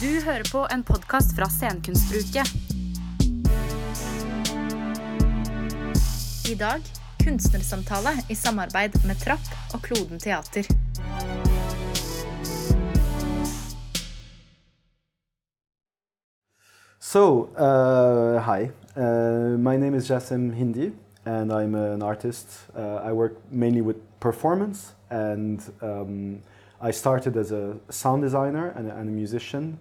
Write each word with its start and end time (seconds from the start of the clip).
Du 0.00 0.24
hører 0.24 0.44
på 0.52 0.66
en 0.74 0.82
podkast 0.84 1.30
fra 1.36 1.46
Scenekunstuke. 1.48 2.42
I 6.50 6.54
dag 6.54 6.82
kunstnersamtale 7.24 8.12
i 8.28 8.34
samarbeid 8.34 8.98
med 9.08 9.16
Trapp 9.16 9.40
og 9.72 9.80
Kloden 9.82 10.20
teater. 10.20 10.68
So, 17.00 17.48
uh, 17.56 18.36
hi, 18.44 18.68
uh, 18.96 19.56
my 19.56 19.76
name 19.76 19.94
is 19.94 20.10
Jassim 20.10 20.52
Hindi, 20.52 20.92
and 21.24 21.50
I'm 21.50 21.74
an 21.74 22.02
artist. 22.02 22.48
Uh, 22.76 23.00
I 23.02 23.12
work 23.12 23.32
mainly 23.50 23.80
with 23.80 23.96
performance, 24.20 24.92
and 25.10 25.60
um, 25.80 26.42
I 26.80 26.90
started 26.90 27.36
as 27.36 27.52
a 27.52 27.76
sound 27.88 28.22
designer 28.22 28.68
and, 28.76 28.90
and 28.90 29.08
a 29.08 29.12
musician. 29.12 29.78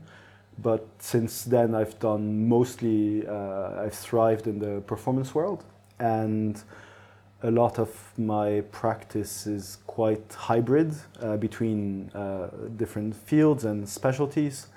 But 0.58 0.88
since 1.00 1.44
then, 1.44 1.76
I've 1.76 2.00
done 2.00 2.48
mostly, 2.48 3.28
uh, 3.28 3.82
I've 3.84 3.94
thrived 3.94 4.48
in 4.48 4.60
the 4.60 4.82
performance 4.82 5.36
world, 5.36 5.66
and 6.00 6.62
a 7.44 7.52
lot 7.52 7.78
of 7.78 7.90
my 8.18 8.62
practice 8.72 9.48
is 9.48 9.80
quite 9.86 10.34
hybrid 10.34 10.96
uh, 11.22 11.36
between 11.38 12.10
uh, 12.16 12.50
different 12.78 13.16
fields 13.16 13.66
and 13.66 13.88
specialties 13.88 14.68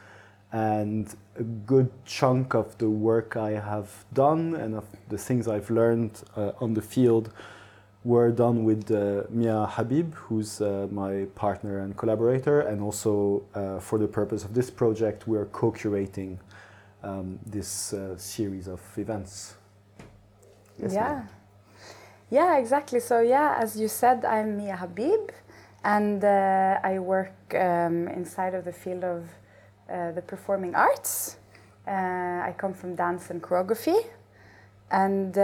and 0.52 1.14
a 1.36 1.42
good 1.42 1.90
chunk 2.04 2.54
of 2.54 2.76
the 2.78 2.88
work 2.88 3.36
I 3.36 3.52
have 3.52 4.04
done 4.12 4.54
and 4.54 4.74
of 4.74 4.84
the 5.08 5.18
things 5.18 5.46
I've 5.46 5.70
learned 5.70 6.22
uh, 6.36 6.52
on 6.60 6.74
the 6.74 6.82
field 6.82 7.30
were 8.08 8.32
done 8.32 8.64
with 8.64 8.90
uh, 8.90 9.24
Mia 9.28 9.66
Habib, 9.66 10.14
who's 10.14 10.62
uh, 10.62 10.88
my 10.90 11.26
partner 11.34 11.80
and 11.80 11.94
collaborator, 11.94 12.62
and 12.62 12.80
also 12.80 13.42
uh, 13.54 13.78
for 13.80 13.98
the 13.98 14.08
purpose 14.08 14.44
of 14.46 14.54
this 14.54 14.70
project, 14.70 15.28
we 15.28 15.36
are 15.36 15.44
co-curating 15.60 16.38
um, 17.02 17.38
this 17.44 17.92
uh, 17.92 18.16
series 18.16 18.66
of 18.66 18.80
events. 18.96 19.56
Yes, 20.82 20.94
yeah. 20.94 21.02
Mia? 21.02 21.28
Yeah, 22.30 22.56
exactly. 22.56 23.00
So, 23.00 23.20
yeah, 23.20 23.58
as 23.60 23.78
you 23.78 23.88
said, 23.88 24.24
I'm 24.24 24.56
Mia 24.56 24.76
Habib, 24.76 25.28
and 25.84 26.24
uh, 26.24 26.80
I 26.82 26.98
work 26.98 27.36
um, 27.54 28.08
inside 28.08 28.54
of 28.54 28.64
the 28.64 28.72
field 28.72 29.04
of 29.04 29.28
uh, 29.92 30.12
the 30.12 30.22
performing 30.22 30.74
arts. 30.74 31.36
I 31.86 32.54
come 32.56 32.72
from 32.72 32.94
dance 32.94 33.30
and 33.30 33.42
choreography, 33.42 33.98
and 34.90 35.34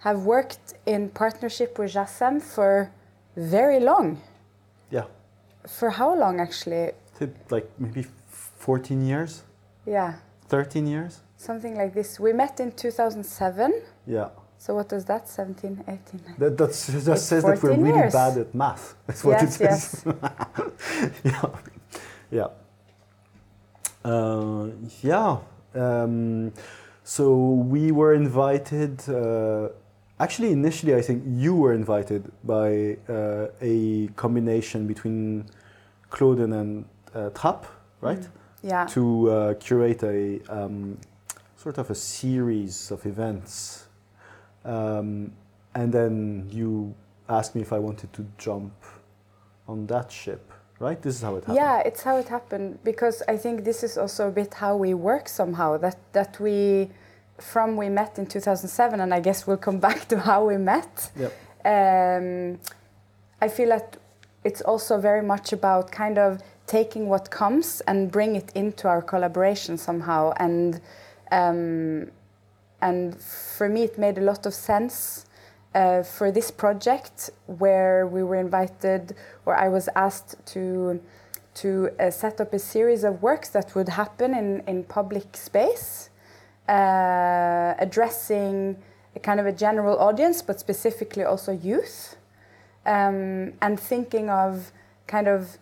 have 0.00 0.20
worked 0.24 0.74
in 0.86 1.08
partnership 1.10 1.78
with 1.78 1.92
Jassem 1.94 2.40
for 2.40 2.90
very 3.36 3.80
long. 3.80 4.20
Yeah, 4.90 5.04
For 5.66 5.90
how 5.90 6.14
long, 6.14 6.40
actually? 6.40 6.92
Like 7.50 7.68
maybe 7.78 8.06
14 8.58 9.04
years, 9.04 9.42
Yeah, 9.86 10.14
13 10.48 10.86
years. 10.86 11.20
something 11.36 11.76
like 11.76 11.92
this. 11.94 12.20
We 12.20 12.32
met 12.32 12.60
in 12.60 12.72
2007. 12.72 13.72
Yeah, 14.06 14.28
So, 14.58 14.74
what 14.74 14.90
was 14.92 15.04
that? 15.04 15.28
17, 15.28 15.84
18? 15.86 16.20
19? 16.26 16.34
that 16.38 16.56
that's, 16.58 16.86
just 16.86 17.08
It's 17.08 17.22
says 17.22 17.44
that 17.44 17.62
we're 17.62 17.74
really 17.76 17.90
years. 17.98 18.12
bad 18.12 18.38
at 18.38 18.54
math. 18.54 18.94
That's 19.06 19.24
what 19.24 19.42
it 19.42 19.56
Yes, 19.60 19.60
says. 19.60 20.04
yeah, 21.24 21.44
yeah. 22.30 22.48
Uh, 24.04 24.68
yeah. 25.02 25.38
Um, 25.74 26.52
so 27.04 27.36
we 27.74 27.92
were 27.92 28.14
invited. 28.14 29.08
Uh, 29.08 29.68
actually, 30.20 30.52
initially, 30.52 30.94
I 30.94 31.02
think 31.02 31.22
you 31.26 31.54
were 31.54 31.72
invited 31.72 32.30
by 32.44 32.96
uh, 33.08 33.48
a 33.60 34.08
combination 34.16 34.86
between 34.86 35.46
Kloden 36.10 36.60
and 36.60 36.84
uh, 37.14 37.30
Trapp, 37.30 37.66
right? 38.00 38.26
Yeah. 38.62 38.86
To 38.86 39.30
uh, 39.30 39.54
curate 39.54 40.02
a 40.02 40.40
um, 40.48 40.98
sort 41.56 41.78
of 41.78 41.90
a 41.90 41.94
series 41.94 42.90
of 42.90 43.06
events, 43.06 43.86
um, 44.64 45.32
and 45.74 45.92
then 45.92 46.48
you 46.50 46.94
asked 47.28 47.54
me 47.54 47.62
if 47.62 47.72
I 47.72 47.78
wanted 47.78 48.12
to 48.14 48.26
jump 48.38 48.72
on 49.66 49.86
that 49.86 50.10
ship. 50.10 50.52
Right? 50.80 51.02
This 51.02 51.16
is 51.16 51.22
how 51.22 51.34
it 51.34 51.40
happened. 51.40 51.56
Yeah, 51.56 51.80
it's 51.80 52.02
how 52.04 52.18
it 52.18 52.28
happened 52.28 52.78
because 52.84 53.20
I 53.26 53.36
think 53.36 53.64
this 53.64 53.82
is 53.82 53.98
also 53.98 54.28
a 54.28 54.30
bit 54.30 54.54
how 54.54 54.76
we 54.76 54.94
work 54.94 55.28
somehow. 55.28 55.76
That 55.76 55.98
that 56.12 56.38
we, 56.38 56.90
from 57.40 57.76
we 57.76 57.88
met 57.88 58.18
in 58.18 58.26
2007, 58.26 59.00
and 59.00 59.14
I 59.14 59.20
guess 59.20 59.46
we'll 59.46 59.56
come 59.56 59.78
back 59.88 60.08
to 60.08 60.20
how 60.20 60.46
we 60.46 60.56
met. 60.56 61.10
Yep. 61.16 61.32
Um, 61.64 62.58
I 63.40 63.48
feel 63.48 63.68
that 63.68 63.96
it's 64.44 64.60
also 64.62 64.98
very 64.98 65.22
much 65.22 65.52
about 65.52 65.90
kind 65.90 66.18
of 66.18 66.42
taking 66.66 67.08
what 67.08 67.30
comes 67.30 67.80
and 67.82 68.10
bring 68.10 68.36
it 68.36 68.52
into 68.54 68.88
our 68.88 69.02
collaboration 69.02 69.78
somehow. 69.78 70.32
And 70.38 70.80
um, 71.30 72.10
and 72.80 73.20
for 73.20 73.68
me, 73.68 73.82
it 73.82 73.98
made 73.98 74.18
a 74.18 74.20
lot 74.20 74.46
of 74.46 74.54
sense 74.54 75.26
uh, 75.74 76.02
for 76.02 76.30
this 76.30 76.50
project 76.50 77.30
where 77.46 78.06
we 78.06 78.22
were 78.22 78.36
invited, 78.36 79.14
or 79.44 79.56
I 79.56 79.68
was 79.68 79.88
asked 79.94 80.36
to 80.52 81.00
to 81.54 81.90
uh, 81.98 82.10
set 82.10 82.40
up 82.40 82.54
a 82.54 82.58
series 82.58 83.02
of 83.02 83.20
works 83.20 83.48
that 83.48 83.74
would 83.74 83.88
happen 83.88 84.34
in 84.34 84.62
in 84.66 84.84
public 84.84 85.36
space, 85.36 86.07
uh, 86.68 87.74
addressing 87.78 88.76
a 89.16 89.20
kind 89.20 89.40
of 89.40 89.46
a 89.46 89.52
general 89.52 89.98
audience, 89.98 90.42
but 90.42 90.60
specifically 90.60 91.24
also 91.24 91.52
youth, 91.52 92.16
um, 92.86 93.52
and 93.60 93.80
thinking 93.80 94.30
of 94.30 94.72
kind 95.06 95.28
of 95.28 95.58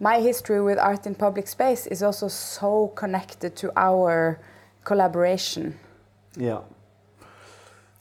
my 0.00 0.20
history 0.20 0.60
with 0.62 0.78
art 0.78 1.06
in 1.06 1.14
public 1.14 1.46
space 1.46 1.86
is 1.86 2.02
also 2.02 2.28
so 2.28 2.88
connected 2.96 3.54
to 3.56 3.70
our 3.76 4.40
collaboration. 4.84 5.78
Yeah. 6.36 6.60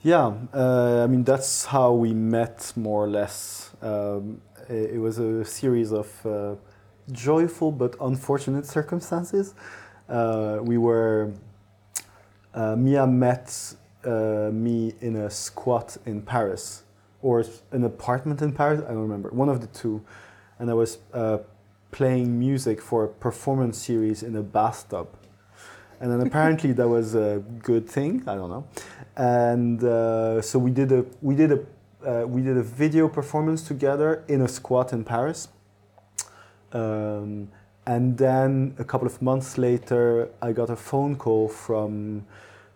Yeah, 0.01 0.33
uh, 0.53 1.03
I 1.03 1.07
mean, 1.07 1.25
that's 1.25 1.65
how 1.65 1.91
we 1.91 2.13
met 2.13 2.71
more 2.77 3.03
or 3.03 3.09
less. 3.09 3.71
Um, 3.81 4.41
it, 4.69 4.91
it 4.91 4.97
was 4.99 5.19
a 5.19 5.43
series 5.43 5.91
of 5.91 6.25
uh, 6.25 6.55
joyful 7.11 7.73
but 7.73 7.97
unfortunate 7.99 8.65
circumstances. 8.65 9.53
Uh, 10.07 10.59
we 10.61 10.77
were, 10.77 11.33
uh, 12.53 12.75
Mia 12.75 13.05
met 13.07 13.75
uh, 14.03 14.49
me 14.51 14.93
in 15.01 15.15
a 15.15 15.29
squat 15.29 15.97
in 16.05 16.21
Paris, 16.21 16.83
or 17.21 17.43
an 17.71 17.83
apartment 17.83 18.41
in 18.41 18.53
Paris, 18.53 18.81
I 18.85 18.89
don't 18.89 19.01
remember, 19.01 19.29
one 19.29 19.49
of 19.49 19.61
the 19.61 19.67
two. 19.67 20.03
And 20.57 20.69
I 20.69 20.73
was 20.73 20.97
uh, 21.13 21.39
playing 21.91 22.37
music 22.37 22.81
for 22.81 23.05
a 23.05 23.07
performance 23.07 23.77
series 23.77 24.23
in 24.23 24.35
a 24.35 24.43
bathtub 24.43 25.07
and 25.99 26.11
then 26.11 26.25
apparently 26.25 26.71
that 26.73 26.87
was 26.87 27.15
a 27.15 27.43
good 27.61 27.87
thing. 27.87 28.23
I 28.25 28.35
don't 28.35 28.49
know. 28.49 28.65
And 29.17 29.83
uh, 29.83 30.41
so 30.41 30.57
we 30.57 30.71
did 30.71 30.91
a 30.91 31.05
we 31.21 31.35
did 31.35 31.51
a 31.51 31.59
uh, 32.05 32.25
we 32.25 32.41
did 32.41 32.57
a 32.57 32.63
video 32.63 33.09
performance 33.09 33.61
together 33.63 34.23
in 34.27 34.41
a 34.41 34.47
squat 34.47 34.93
in 34.93 35.03
Paris. 35.03 35.49
Um, 36.71 37.49
and 37.89 38.19
then 38.19 38.75
a 38.77 38.83
couple 38.83 39.07
of 39.07 39.19
months 39.19 39.57
later, 39.57 40.29
I 40.43 40.51
got 40.51 40.69
a 40.69 40.75
phone 40.75 41.15
call 41.15 41.49
from 41.49 42.23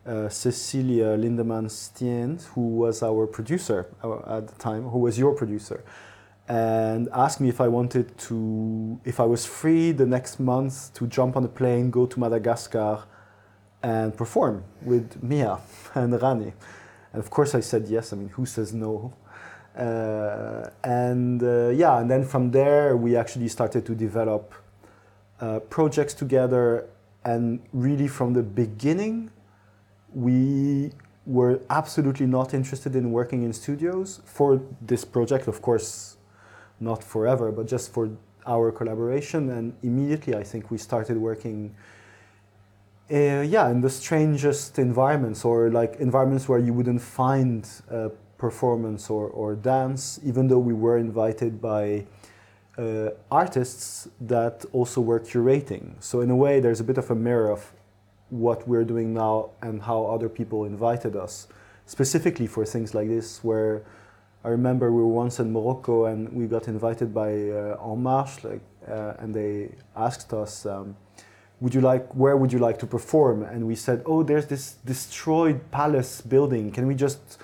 uh, 0.07 0.27
Cecilia 0.27 1.15
Lindemann 1.15 1.69
Stien, 1.69 2.43
who 2.55 2.61
was 2.61 3.03
our 3.03 3.27
producer 3.27 3.85
at 4.27 4.47
the 4.47 4.55
time, 4.57 4.89
who 4.89 4.97
was 4.97 5.19
your 5.19 5.35
producer, 5.35 5.83
and 6.47 7.09
asked 7.13 7.39
me 7.39 7.47
if 7.47 7.61
I 7.61 7.67
wanted 7.67 8.17
to, 8.25 8.99
if 9.05 9.19
I 9.19 9.25
was 9.25 9.45
free 9.45 9.91
the 9.91 10.07
next 10.07 10.39
month 10.39 10.91
to 10.95 11.05
jump 11.05 11.37
on 11.37 11.43
a 11.43 11.47
plane, 11.59 11.91
go 11.91 12.07
to 12.07 12.19
Madagascar, 12.19 13.03
and 13.83 14.17
perform 14.17 14.63
with 14.81 15.21
Mia 15.21 15.59
and 15.93 16.19
Rani. 16.19 16.53
And 17.11 17.19
of 17.23 17.29
course, 17.29 17.53
I 17.53 17.59
said 17.59 17.87
yes. 17.87 18.13
I 18.13 18.15
mean, 18.15 18.29
who 18.29 18.47
says 18.47 18.73
no? 18.73 19.13
Uh, 19.77 20.71
and 20.83 21.43
uh, 21.43 21.69
yeah, 21.69 21.99
and 21.99 22.09
then 22.09 22.25
from 22.25 22.49
there, 22.49 22.97
we 22.97 23.15
actually 23.15 23.47
started 23.47 23.85
to 23.85 23.93
develop 23.93 24.55
uh, 25.43 25.59
projects 25.59 26.13
together. 26.13 26.87
And 27.25 27.59
really, 27.73 28.07
from 28.07 28.33
the 28.33 28.43
beginning, 28.43 29.29
we 30.13 30.91
were 31.25 31.59
absolutely 31.69 32.27
not 32.27 32.53
interested 32.53 32.95
in 32.95 33.11
working 33.11 33.43
in 33.43 33.51
studios 33.53 34.21
for 34.25 34.61
this 34.81 35.03
project, 35.05 35.47
of 35.47 35.61
course, 35.61 36.17
not 36.79 37.03
forever, 37.03 37.51
but 37.51 37.65
just 37.67 37.93
for 37.93 38.09
our 38.45 38.71
collaboration. 38.71 39.49
And 39.49 39.73
immediately, 39.83 40.33
I 40.35 40.43
think 40.43 40.71
we 40.71 40.77
started 40.77 41.17
working 41.17 41.75
uh, 43.11 43.41
yeah, 43.55 43.69
in 43.69 43.81
the 43.81 43.89
strangest 43.89 44.79
environments 44.79 45.43
or 45.43 45.69
like 45.69 45.97
environments 45.99 46.47
where 46.47 46.59
you 46.59 46.73
wouldn't 46.73 47.01
find 47.01 47.69
uh, 47.91 48.09
performance 48.37 49.09
or, 49.09 49.27
or 49.27 49.55
dance, 49.55 50.21
even 50.23 50.47
though 50.47 50.63
we 50.69 50.73
were 50.73 50.97
invited 50.97 51.61
by 51.61 52.05
uh, 52.77 53.09
artists 53.31 54.07
that 54.21 54.65
also 54.71 55.01
were 55.01 55.19
curating. 55.19 55.93
So, 55.99 56.21
in 56.21 56.29
a 56.29 56.35
way, 56.35 56.59
there's 56.59 56.79
a 56.79 56.83
bit 56.83 56.97
of 56.97 57.09
a 57.11 57.15
mirror 57.15 57.51
of 57.51 57.71
what 58.29 58.67
we're 58.67 58.83
doing 58.83 59.13
now 59.13 59.51
and 59.61 59.81
how 59.81 60.05
other 60.05 60.29
people 60.29 60.65
invited 60.65 61.15
us, 61.15 61.47
specifically 61.85 62.47
for 62.47 62.65
things 62.65 62.95
like 62.95 63.07
this, 63.07 63.43
where 63.43 63.83
I 64.43 64.49
remember 64.49 64.91
we 64.91 65.01
were 65.01 65.07
once 65.07 65.39
in 65.39 65.53
Morocco 65.53 66.05
and 66.05 66.31
we 66.33 66.47
got 66.47 66.67
invited 66.67 67.13
by 67.13 67.29
uh, 67.29 67.91
En 67.91 68.01
Marche, 68.01 68.43
like, 68.43 68.61
uh, 68.87 69.13
and 69.19 69.33
they 69.33 69.75
asked 69.95 70.33
us. 70.33 70.65
Um, 70.65 70.95
would 71.61 71.73
you 71.73 71.79
like 71.79 72.13
where 72.13 72.35
would 72.35 72.51
you 72.51 72.59
like 72.59 72.77
to 72.77 72.85
perform 72.85 73.41
and 73.43 73.65
we 73.65 73.73
said 73.73 74.03
oh 74.05 74.21
there's 74.21 74.47
this 74.47 74.73
destroyed 74.85 75.71
palace 75.71 76.19
building 76.19 76.69
can 76.69 76.85
we 76.85 76.93
just 76.93 77.37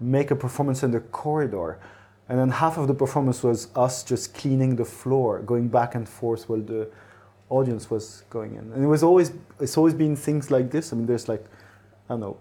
make 0.00 0.30
a 0.30 0.36
performance 0.36 0.82
in 0.82 0.92
the 0.92 1.00
corridor 1.00 1.78
and 2.28 2.38
then 2.38 2.50
half 2.50 2.76
of 2.78 2.88
the 2.88 2.94
performance 2.94 3.42
was 3.42 3.68
us 3.76 4.02
just 4.02 4.34
cleaning 4.34 4.76
the 4.76 4.84
floor 4.84 5.40
going 5.40 5.68
back 5.68 5.94
and 5.94 6.08
forth 6.08 6.48
while 6.48 6.60
the 6.60 6.88
audience 7.50 7.90
was 7.90 8.24
going 8.30 8.54
in. 8.54 8.72
And 8.72 8.82
it 8.82 8.88
was 8.88 9.02
always 9.02 9.32
it's 9.60 9.76
always 9.76 9.94
been 9.94 10.16
things 10.16 10.50
like 10.50 10.70
this. 10.70 10.92
I 10.92 10.96
mean 10.96 11.06
there's 11.06 11.28
like 11.28 11.44
i 12.08 12.12
don't 12.12 12.20
know 12.20 12.36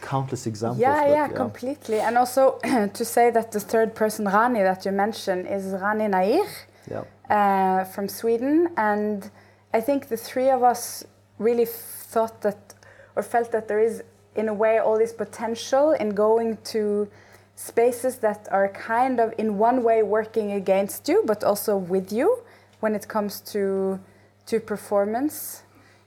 countless 0.00 0.46
examples 0.46 0.80
Yeah, 0.80 1.02
but 1.02 1.10
yeah, 1.10 1.28
completely. 1.28 2.00
And 2.00 2.16
also 2.18 2.58
to 2.94 3.04
say 3.04 3.30
that 3.30 3.52
the 3.52 3.60
third 3.60 3.94
person 3.94 4.26
Rani 4.26 4.62
that 4.62 4.84
you 4.84 4.92
mentioned 4.92 5.46
is 5.46 5.64
Rani 5.66 6.08
Nair 6.08 6.46
yeah. 6.90 7.04
uh, 7.28 7.84
from 7.84 8.08
Sweden, 8.08 8.68
and 8.76 9.30
I 9.72 9.80
think 9.80 10.08
the 10.08 10.16
three 10.16 10.50
of 10.50 10.62
us 10.62 11.04
really 11.38 11.66
thought 11.66 12.42
that 12.42 12.74
or 13.16 13.22
felt 13.22 13.50
that 13.52 13.68
there 13.68 13.80
is, 13.80 14.02
in 14.36 14.48
a 14.48 14.54
way, 14.54 14.78
all 14.78 14.98
this 14.98 15.12
potential 15.12 15.92
in 15.92 16.10
going 16.10 16.58
to 16.64 17.08
spaces 17.60 18.16
that 18.16 18.48
are 18.50 18.68
kind 18.68 19.20
of 19.20 19.34
in 19.36 19.58
one 19.58 19.82
way 19.82 20.02
working 20.02 20.52
against 20.52 21.08
you, 21.08 21.22
but 21.26 21.44
also 21.44 21.76
with 21.76 22.10
you 22.10 22.38
when 22.80 22.94
it 22.94 23.06
comes 23.06 23.40
to 23.40 24.00
to 24.46 24.58
performance, 24.58 25.62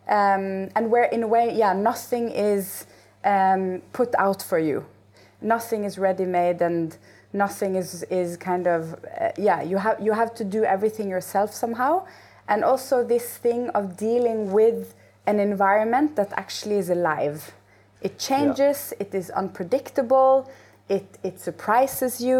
um, 0.09 0.69
and 0.75 0.89
where 0.91 1.05
in 1.05 1.21
a 1.23 1.27
way, 1.27 1.55
yeah, 1.55 1.71
nothing 1.71 2.29
is 2.31 2.87
um, 3.23 3.81
put 3.93 4.13
out 4.17 4.41
for 4.41 4.57
you, 4.57 4.83
nothing 5.41 5.83
is 5.83 5.97
ready 5.97 6.25
made 6.25 6.59
and 6.61 6.97
nothing 7.33 7.75
is 7.75 8.03
is 8.09 8.35
kind 8.37 8.67
of 8.67 8.81
uh, 8.93 9.29
yeah 9.37 9.61
you 9.61 9.77
have 9.77 9.99
you 9.99 10.13
have 10.13 10.33
to 10.35 10.43
do 10.43 10.63
everything 10.63 11.07
yourself 11.07 11.53
somehow. 11.53 12.03
And 12.47 12.63
also 12.63 13.05
this 13.05 13.37
thing 13.37 13.69
of 13.69 13.95
dealing 13.95 14.51
with 14.51 14.95
an 15.27 15.39
environment 15.39 16.15
that 16.15 16.33
actually 16.35 16.77
is 16.77 16.89
alive. 16.89 17.53
It 18.01 18.17
changes 18.17 18.93
it 18.99 19.13
is 19.13 19.29
unpredictable 19.29 20.49
it 20.97 21.07
it 21.27 21.35
surprises 21.47 22.13
you 22.27 22.39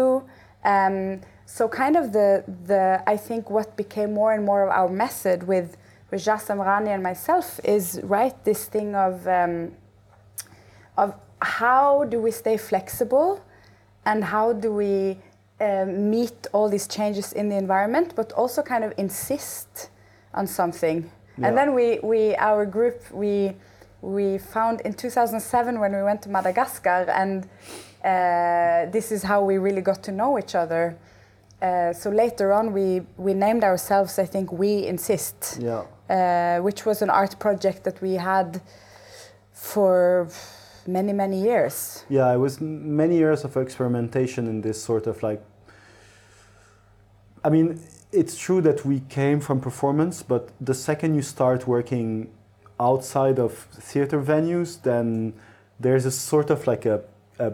um, 0.64 1.20
so 1.46 1.62
kind 1.68 1.96
of 2.00 2.04
the 2.18 2.28
the 2.70 2.82
i 3.14 3.16
think 3.26 3.42
what 3.56 3.68
became 3.76 4.10
more 4.20 4.32
and 4.36 4.44
more 4.50 4.62
of 4.66 4.70
our 4.80 4.90
method 5.04 5.38
with 5.52 5.68
with 6.10 6.20
Jassem 6.26 6.58
Rani 6.68 6.90
and 6.90 7.02
myself 7.02 7.46
is 7.64 8.00
right 8.16 8.36
this 8.44 8.62
thing 8.74 8.94
of 9.06 9.14
um, 9.38 9.54
of 10.96 11.14
how 11.40 12.04
do 12.04 12.18
we 12.26 12.30
stay 12.30 12.56
flexible 12.56 13.30
and 14.06 14.24
how 14.24 14.52
do 14.52 14.72
we 14.72 15.18
um, 15.60 16.10
meet 16.10 16.46
all 16.52 16.68
these 16.68 16.86
changes 16.86 17.32
in 17.32 17.48
the 17.48 17.56
environment, 17.56 18.14
but 18.16 18.32
also 18.32 18.62
kind 18.62 18.84
of 18.84 18.92
insist 18.96 19.90
on 20.32 20.46
something. 20.46 21.10
Yeah. 21.38 21.48
And 21.48 21.56
then 21.56 21.74
we, 21.74 22.00
we, 22.02 22.34
our 22.36 22.66
group, 22.66 23.02
we, 23.12 23.54
we 24.00 24.38
found 24.38 24.80
in 24.82 24.94
2007 24.94 25.80
when 25.80 25.94
we 25.94 26.02
went 26.02 26.22
to 26.22 26.28
Madagascar, 26.28 27.06
and 27.08 27.48
uh, 28.04 28.90
this 28.90 29.10
is 29.10 29.22
how 29.22 29.42
we 29.42 29.58
really 29.58 29.82
got 29.82 30.02
to 30.04 30.12
know 30.12 30.38
each 30.38 30.54
other. 30.54 30.96
Uh, 31.62 31.92
so 31.92 32.10
later 32.10 32.52
on, 32.52 32.72
we, 32.72 33.00
we 33.16 33.32
named 33.32 33.64
ourselves, 33.64 34.18
I 34.18 34.26
think, 34.26 34.52
We 34.52 34.86
Insist, 34.86 35.58
yeah 35.60 35.84
uh, 36.08 36.58
which 36.58 36.84
was 36.84 37.02
an 37.02 37.10
art 37.10 37.38
project 37.38 37.84
that 37.84 38.00
we 38.02 38.14
had 38.14 38.60
for 39.52 40.28
many, 40.86 41.12
many 41.12 41.40
years. 41.40 42.04
Yeah, 42.08 42.32
it 42.32 42.38
was 42.38 42.60
many 42.60 43.16
years 43.16 43.44
of 43.44 43.56
experimentation 43.56 44.46
in 44.46 44.60
this 44.60 44.82
sort 44.82 45.06
of 45.06 45.22
like. 45.22 45.42
I 47.44 47.50
mean, 47.50 47.80
it's 48.12 48.36
true 48.36 48.60
that 48.62 48.84
we 48.84 49.00
came 49.00 49.40
from 49.40 49.60
performance, 49.60 50.22
but 50.22 50.50
the 50.60 50.74
second 50.74 51.14
you 51.14 51.22
start 51.22 51.66
working 51.66 52.30
outside 52.80 53.38
of 53.38 53.52
theater 53.54 54.20
venues, 54.20 54.82
then 54.82 55.34
there's 55.78 56.06
a 56.06 56.10
sort 56.10 56.50
of 56.50 56.66
like 56.66 56.86
a, 56.86 57.02
a 57.38 57.52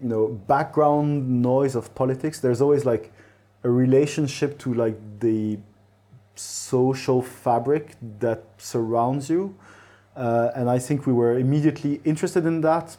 you 0.00 0.08
know 0.08 0.28
background 0.28 1.42
noise 1.42 1.74
of 1.74 1.94
politics. 1.94 2.40
There's 2.40 2.60
always 2.60 2.84
like 2.84 3.12
a 3.64 3.70
relationship 3.70 4.58
to 4.60 4.74
like 4.74 4.98
the 5.20 5.58
social 6.34 7.20
fabric 7.22 7.96
that 8.18 8.44
surrounds 8.58 9.28
you. 9.28 9.54
Uh, 10.16 10.50
and 10.54 10.68
I 10.68 10.78
think 10.78 11.06
we 11.06 11.12
were 11.12 11.38
immediately 11.38 12.00
interested 12.04 12.46
in 12.46 12.62
that, 12.62 12.96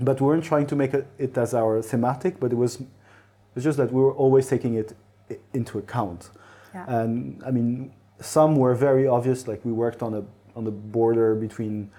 but 0.00 0.20
we 0.20 0.26
weren't 0.26 0.44
trying 0.44 0.66
to 0.66 0.76
make 0.76 0.94
it, 0.94 1.38
as 1.38 1.54
our 1.54 1.82
thematic, 1.82 2.40
but 2.40 2.52
it 2.52 2.56
was, 2.56 2.80
it 2.80 2.86
was 3.54 3.64
just 3.64 3.78
that 3.78 3.92
we 3.92 4.00
were 4.00 4.14
always 4.14 4.48
taking 4.48 4.74
it 4.74 4.94
into 5.52 5.78
account. 5.78 6.30
Yeah. 6.74 6.84
And 6.88 7.42
I 7.46 7.50
mean, 7.50 7.92
some 8.20 8.56
were 8.56 8.74
very 8.74 9.06
obvious, 9.06 9.46
like 9.46 9.64
we 9.64 9.72
worked 9.72 10.02
on, 10.02 10.14
a, 10.14 10.24
on 10.56 10.64
the 10.64 10.70
border 10.70 11.34
between 11.34 11.90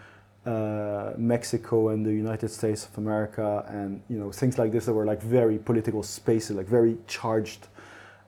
uh, 0.45 1.13
Mexico 1.17 1.89
and 1.89 2.05
the 2.05 2.11
United 2.11 2.49
States 2.49 2.85
of 2.85 2.97
America, 2.97 3.63
and 3.67 4.01
you 4.09 4.17
know 4.17 4.31
things 4.31 4.57
like 4.57 4.71
this 4.71 4.85
that 4.85 4.93
were 4.93 5.05
like 5.05 5.21
very 5.21 5.57
political 5.57 6.03
spaces, 6.03 6.55
like 6.55 6.67
very 6.67 6.97
charged. 7.07 7.67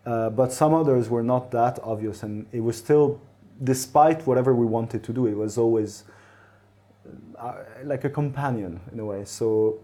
Uh, 0.06 0.30
but 0.30 0.52
some 0.52 0.74
others 0.74 1.10
were 1.10 1.24
not 1.24 1.50
that 1.52 1.80
obvious, 1.82 2.24
and 2.24 2.46
it 2.52 2.60
was 2.60 2.78
still, 2.78 3.20
despite 3.64 4.28
whatever 4.28 4.54
we 4.54 4.66
wanted 4.66 5.04
to 5.04 5.14
do, 5.14 5.28
it 5.28 5.36
was 5.36 5.58
always 5.58 6.04
uh, 7.40 7.54
like 7.84 8.04
a 8.04 8.10
companion 8.10 8.80
in 8.92 9.00
a 9.00 9.06
way. 9.06 9.26
So, 9.26 9.80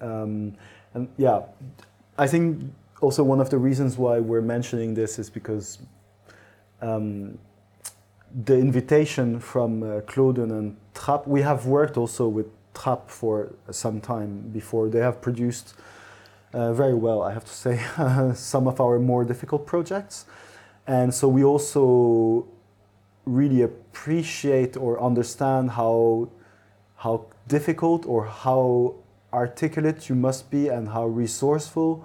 um, 0.00 0.56
and 0.94 1.08
yeah, 1.16 1.42
I 2.18 2.26
think 2.26 2.72
also 3.00 3.22
one 3.24 3.40
of 3.40 3.50
the 3.50 3.58
reasons 3.58 3.96
why 3.96 4.18
we're 4.18 4.42
mentioning 4.42 4.94
this 4.94 5.18
is 5.18 5.30
because 5.30 5.78
um, 6.82 7.38
the 8.34 8.56
invitation 8.58 9.40
from 9.40 9.82
uh, 9.82 9.86
Kloden 10.02 10.50
and 10.50 10.76
Trapp, 10.94 11.26
we 11.26 11.42
have 11.42 11.66
worked 11.66 11.96
also 11.96 12.28
with 12.28 12.46
Trapp 12.74 13.10
for 13.10 13.52
some 13.70 14.00
time 14.00 14.50
before. 14.52 14.88
They 14.88 15.00
have 15.00 15.20
produced 15.20 15.74
uh, 16.52 16.72
very 16.72 16.94
well, 16.94 17.22
I 17.22 17.32
have 17.32 17.44
to 17.44 17.52
say, 17.52 17.80
some 18.34 18.66
of 18.66 18.80
our 18.80 18.98
more 18.98 19.24
difficult 19.24 19.66
projects. 19.66 20.26
And 20.86 21.14
so 21.14 21.28
we 21.28 21.44
also 21.44 22.46
really 23.24 23.62
appreciate 23.62 24.76
or 24.76 25.00
understand 25.00 25.72
how 25.72 26.28
how 26.96 27.26
difficult 27.48 28.04
or 28.06 28.26
how 28.26 28.94
articulate 29.32 30.08
you 30.08 30.14
must 30.14 30.50
be 30.50 30.68
and 30.68 30.88
how 30.88 31.06
resourceful 31.06 32.04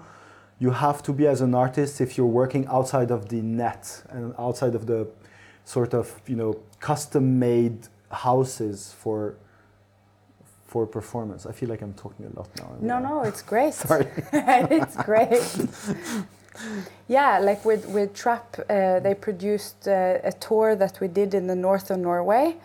you 0.59 0.71
have 0.71 1.03
to 1.03 1.11
be 1.11 1.27
as 1.27 1.41
an 1.41 1.53
artist 1.53 1.99
if 1.99 2.17
you're 2.17 2.25
working 2.25 2.65
outside 2.67 3.11
of 3.11 3.27
the 3.27 3.41
net 3.41 4.03
and 4.09 4.33
outside 4.39 4.73
of 4.73 4.85
the 4.85 5.07
sort 5.65 5.93
of 5.93 6.21
you 6.27 6.35
know 6.35 6.59
custom 6.79 7.39
made 7.39 7.87
houses 8.11 8.95
for 8.97 9.35
for 10.67 10.85
performance. 10.85 11.45
I 11.45 11.51
feel 11.51 11.69
like 11.69 11.81
I'm 11.81 11.93
talking 11.93 12.25
a 12.25 12.39
lot 12.39 12.49
now. 12.57 12.67
No, 12.81 12.99
no, 12.99 13.23
it's 13.23 13.41
great. 13.41 13.73
Sorry. 13.89 14.07
it's 14.33 14.95
great. 14.97 15.43
yeah, 17.07 17.39
like 17.39 17.65
with 17.65 17.85
with 17.87 18.13
Trapp, 18.13 18.57
uh, 18.69 18.99
they 18.99 19.15
produced 19.15 19.87
uh, 19.87 20.19
a 20.23 20.31
tour 20.31 20.75
that 20.75 20.99
we 21.01 21.07
did 21.07 21.33
in 21.33 21.47
the 21.47 21.55
north 21.55 21.91
of 21.91 21.99
Norway, 21.99 22.55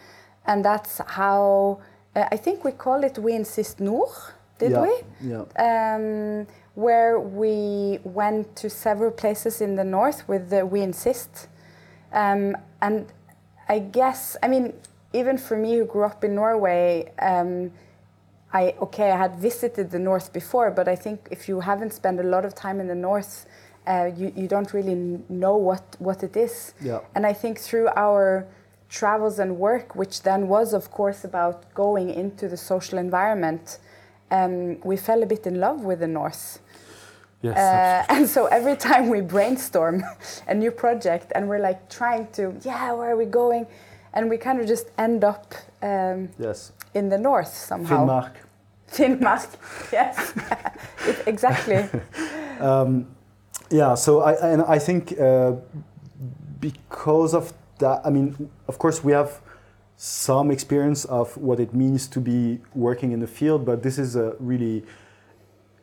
and 0.47 0.65
that's 0.65 1.01
how 1.07 1.81
uh, 2.17 2.25
I 2.33 2.37
think 2.37 2.65
we 2.65 2.73
call 2.73 3.05
it 3.05 3.19
We 3.19 3.35
Insist 3.35 3.81
Nord, 3.81 4.11
did 4.59 4.73
yeah, 4.73 4.83
we? 4.83 4.93
Yeah. 5.21 5.45
Um, 5.69 6.47
where 6.75 7.19
we 7.21 7.99
went 8.05 8.57
to 8.57 8.71
several 8.71 9.11
places 9.11 9.61
in 9.61 9.77
the 9.77 9.85
north 9.85 10.27
with 10.29 10.51
the 10.51 10.65
We 10.67 10.81
Insist, 10.81 11.49
um, 12.13 12.57
and 12.83 13.07
I 13.69 13.79
guess 13.79 14.37
I 14.43 14.49
mean 14.49 14.75
even 15.13 15.39
for 15.39 15.57
me 15.57 15.77
who 15.77 15.85
grew 15.85 16.05
up 16.05 16.25
in 16.25 16.35
Norway. 16.35 17.13
Um, 17.21 17.73
I 18.53 18.75
okay, 18.81 19.13
I 19.13 19.17
had 19.17 19.37
visited 19.37 19.91
the 19.91 19.99
north 19.99 20.33
before, 20.33 20.71
but 20.71 20.89
I 20.89 20.97
think 20.97 21.29
if 21.31 21.49
you 21.49 21.61
haven't 21.61 21.93
spent 21.93 22.19
a 22.19 22.25
lot 22.25 22.45
of 22.45 22.55
time 22.55 22.81
in 22.81 22.89
the 22.89 22.97
north, 22.97 23.47
uh, 23.87 24.11
you, 24.17 24.33
you 24.37 24.49
don't 24.49 24.73
really 24.73 24.95
know 25.29 25.57
what, 25.57 25.97
what 25.99 26.23
it 26.23 26.37
is. 26.37 26.75
Yeah. 26.81 27.01
And 27.15 27.27
I 27.27 27.33
think 27.33 27.59
through 27.59 27.89
our 27.97 28.47
travels 28.89 29.39
and 29.39 29.59
work, 29.59 29.95
which 29.95 30.23
then 30.23 30.49
was, 30.49 30.73
of 30.73 30.91
course, 30.91 31.25
about 31.25 31.73
going 31.75 32.11
into 32.11 32.49
the 32.49 32.57
social 32.57 32.99
environment, 32.99 33.79
um, 34.31 34.81
we 34.83 34.97
fell 34.97 35.23
a 35.23 35.27
bit 35.27 35.47
in 35.47 35.61
love 35.61 35.85
with 35.85 36.01
the 36.01 36.09
north. 36.09 36.61
Yes. 37.43 37.57
Uh, 37.57 38.05
and 38.15 38.29
so 38.29 38.47
every 38.47 38.77
time 38.77 39.09
we 39.09 39.21
brainstorm 39.21 40.05
a 40.49 40.55
new 40.55 40.71
project 40.71 41.33
and 41.35 41.49
we're 41.49 41.61
like 41.61 41.89
trying 41.89 42.29
to, 42.33 42.55
yeah, 42.63 42.93
where 42.93 43.11
are 43.11 43.17
we 43.17 43.27
going? 43.27 43.67
And 44.13 44.29
we 44.29 44.39
kind 44.39 44.61
of 44.61 44.67
just 44.67 44.89
end 44.99 45.25
up 45.25 45.55
um, 45.83 46.31
yes. 46.39 46.73
in 46.95 47.09
the 47.09 47.19
north 47.19 47.55
somehow. 47.55 48.07
Finnmark. 48.07 48.33
Finnmark, 48.91 49.57
yes, 49.93 50.33
It- 51.07 51.23
exactly. 51.27 51.89
Um, 52.59 53.07
yeah, 53.71 53.95
so 53.95 54.21
I 54.21 54.33
and 54.53 54.63
I 54.63 54.81
think 54.81 55.19
uh, 55.19 55.53
because 56.59 57.35
of 57.35 57.53
that, 57.79 58.01
I 58.05 58.11
mean, 58.11 58.51
of 58.67 58.79
course, 58.79 59.05
we 59.05 59.13
have 59.13 59.41
some 59.97 60.51
experience 60.51 61.05
of 61.05 61.37
what 61.37 61.61
it 61.61 61.73
means 61.73 62.09
to 62.09 62.21
be 62.21 62.59
working 62.75 63.13
in 63.13 63.21
the 63.21 63.27
field, 63.29 63.65
but 63.65 63.83
this 63.83 63.99
is 63.99 64.17
a 64.17 64.35
really 64.41 64.83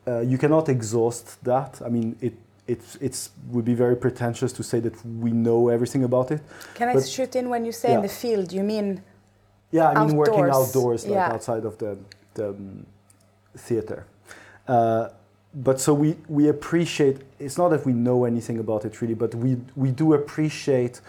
uh, 0.08 0.20
you 0.20 0.38
cannot 0.38 0.68
exhaust 0.68 1.42
that. 1.44 1.72
I 1.84 1.88
mean, 1.88 2.16
it 2.20 2.34
it's 2.66 2.96
it's 2.96 3.30
would 3.50 3.64
be 3.64 3.74
very 3.74 3.96
pretentious 3.96 4.52
to 4.52 4.62
say 4.62 4.78
that 4.80 4.94
we 5.24 5.30
know 5.32 5.68
everything 5.68 6.04
about 6.04 6.30
it. 6.30 6.40
Can 6.74 6.88
I 6.88 7.00
shoot 7.00 7.34
in 7.34 7.48
when 7.48 7.64
you 7.64 7.72
say 7.72 7.94
in 7.94 8.02
the 8.02 8.14
field, 8.22 8.52
you 8.52 8.62
mean 8.62 9.02
Yeah, 9.70 9.90
I 9.90 10.06
mean 10.06 10.16
working 10.16 10.44
Outdoors, 10.44 10.68
outdoors, 10.68 11.04
like 11.04 11.14
yeah. 11.14 11.34
outside 11.34 11.64
of 11.64 11.74
the 11.78 11.98
the 12.34 12.48
um, 12.50 12.86
theater. 13.56 14.06
Uh, 14.66 15.08
but 15.54 15.80
so 15.80 15.94
we 15.94 16.16
we 16.28 16.48
appreciate. 16.48 17.16
It's 17.38 17.58
not 17.58 17.68
that 17.70 17.84
we 17.86 17.92
know 17.92 18.24
anything 18.24 18.58
about 18.58 18.84
it 18.84 19.00
really, 19.00 19.14
but 19.14 19.34
we 19.34 19.56
we 19.76 19.90
do 19.90 20.14
appreciate 20.14 21.00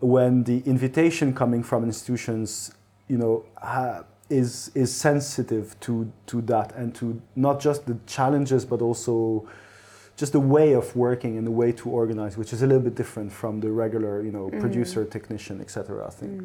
when 0.00 0.44
the 0.44 0.62
invitation 0.66 1.32
coming 1.32 1.62
from 1.62 1.82
institutions, 1.84 2.72
you 3.08 3.16
know, 3.16 3.44
ha, 3.56 4.04
is 4.30 4.70
is 4.74 4.94
sensitive 4.94 5.78
to 5.80 6.10
to 6.26 6.40
that 6.42 6.74
and 6.76 6.94
to 6.94 7.20
not 7.36 7.60
just 7.60 7.86
the 7.86 7.96
challenges, 8.06 8.64
but 8.64 8.80
also 8.80 9.46
just 10.16 10.32
the 10.32 10.40
way 10.40 10.72
of 10.72 10.94
working 10.94 11.36
and 11.36 11.46
the 11.46 11.50
way 11.50 11.72
to 11.72 11.90
organize, 11.90 12.36
which 12.36 12.52
is 12.52 12.62
a 12.62 12.66
little 12.66 12.82
bit 12.82 12.94
different 12.94 13.32
from 13.32 13.60
the 13.60 13.70
regular, 13.70 14.22
you 14.22 14.30
know, 14.30 14.48
producer, 14.60 15.04
technician, 15.04 15.60
etc. 15.60 16.06
I 16.06 16.10
think 16.10 16.42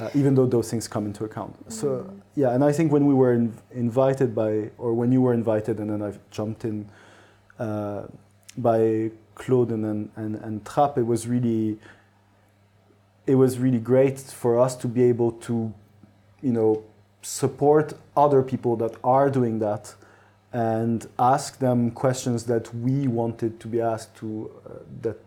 uh, 0.00 0.10
even 0.14 0.34
though 0.34 0.46
those 0.46 0.70
things 0.70 0.88
come 0.88 1.06
into 1.06 1.24
account. 1.24 1.54
So 1.72 2.10
yeah, 2.34 2.50
and 2.50 2.64
I 2.64 2.72
think 2.72 2.90
when 2.90 3.06
we 3.06 3.14
were 3.14 3.32
in, 3.32 3.54
invited 3.72 4.34
by, 4.34 4.70
or 4.78 4.92
when 4.92 5.12
you 5.12 5.20
were 5.20 5.34
invited, 5.34 5.78
and 5.78 5.90
then 5.90 6.02
I 6.02 6.12
jumped 6.30 6.64
in 6.64 6.88
uh, 7.58 8.02
by 8.56 9.10
Claude 9.34 9.70
and, 9.70 10.10
and 10.16 10.36
and 10.36 10.64
Trapp, 10.66 10.98
it 10.98 11.06
was 11.06 11.28
really, 11.28 11.78
it 13.26 13.36
was 13.36 13.58
really 13.58 13.78
great 13.78 14.18
for 14.18 14.58
us 14.58 14.74
to 14.76 14.88
be 14.88 15.02
able 15.04 15.32
to, 15.32 15.72
you 16.42 16.52
know, 16.52 16.82
support 17.24 17.94
other 18.16 18.42
people 18.42 18.76
that 18.76 18.94
are 19.02 19.30
doing 19.30 19.58
that, 19.58 19.94
and 20.52 21.06
ask 21.18 21.58
them 21.58 21.90
questions 21.90 22.44
that 22.44 22.72
we 22.74 23.08
wanted 23.08 23.58
to 23.60 23.66
be 23.68 23.80
asked 23.80 24.14
to. 24.16 24.50
Uh, 24.64 24.70
that, 25.02 25.18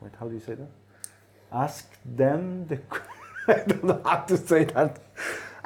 wait, 0.00 0.12
how 0.18 0.26
do 0.26 0.34
you 0.34 0.40
say 0.40 0.54
that? 0.54 0.70
Ask 1.52 1.86
them 2.04 2.66
the. 2.66 2.80
I 3.48 3.64
don't 3.66 3.84
know 3.84 4.00
how 4.04 4.20
to 4.20 4.36
say 4.36 4.64
that. 4.64 5.00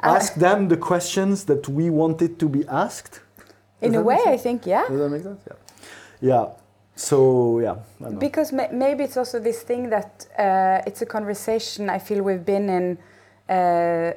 Ask 0.01 0.35
them 0.35 0.67
the 0.67 0.77
questions 0.77 1.45
that 1.45 1.67
we 1.67 1.89
wanted 1.89 2.39
to 2.39 2.49
be 2.49 2.67
asked. 2.67 3.21
In 3.81 3.95
a 3.95 4.01
way, 4.01 4.19
I 4.25 4.37
think, 4.37 4.65
yeah. 4.65 4.87
Does 4.87 4.99
that 4.99 5.09
make 5.09 5.23
sense? 5.23 5.41
Yeah. 5.47 5.55
Yeah. 6.19 6.45
So 6.95 7.59
yeah. 7.59 7.71
I 7.71 7.75
don't 8.03 8.13
know. 8.13 8.19
Because 8.19 8.51
ma- 8.51 8.71
maybe 8.71 9.03
it's 9.03 9.17
also 9.17 9.39
this 9.39 9.61
thing 9.61 9.89
that 9.89 10.27
uh, 10.37 10.81
it's 10.87 11.01
a 11.01 11.05
conversation 11.05 11.89
I 11.89 11.99
feel 11.99 12.23
we've 12.23 12.45
been 12.45 12.69
in, 12.69 12.97
uh, 13.49 14.13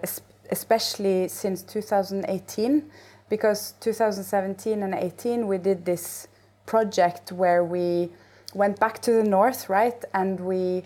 especially 0.50 1.28
since 1.28 1.62
2018, 1.62 2.90
because 3.28 3.74
2017 3.80 4.82
and 4.82 4.94
18 4.94 5.46
we 5.46 5.58
did 5.58 5.84
this 5.84 6.28
project 6.66 7.32
where 7.32 7.64
we 7.64 8.10
went 8.54 8.78
back 8.78 9.00
to 9.02 9.12
the 9.12 9.24
north, 9.24 9.68
right, 9.68 10.04
and 10.12 10.40
we 10.40 10.82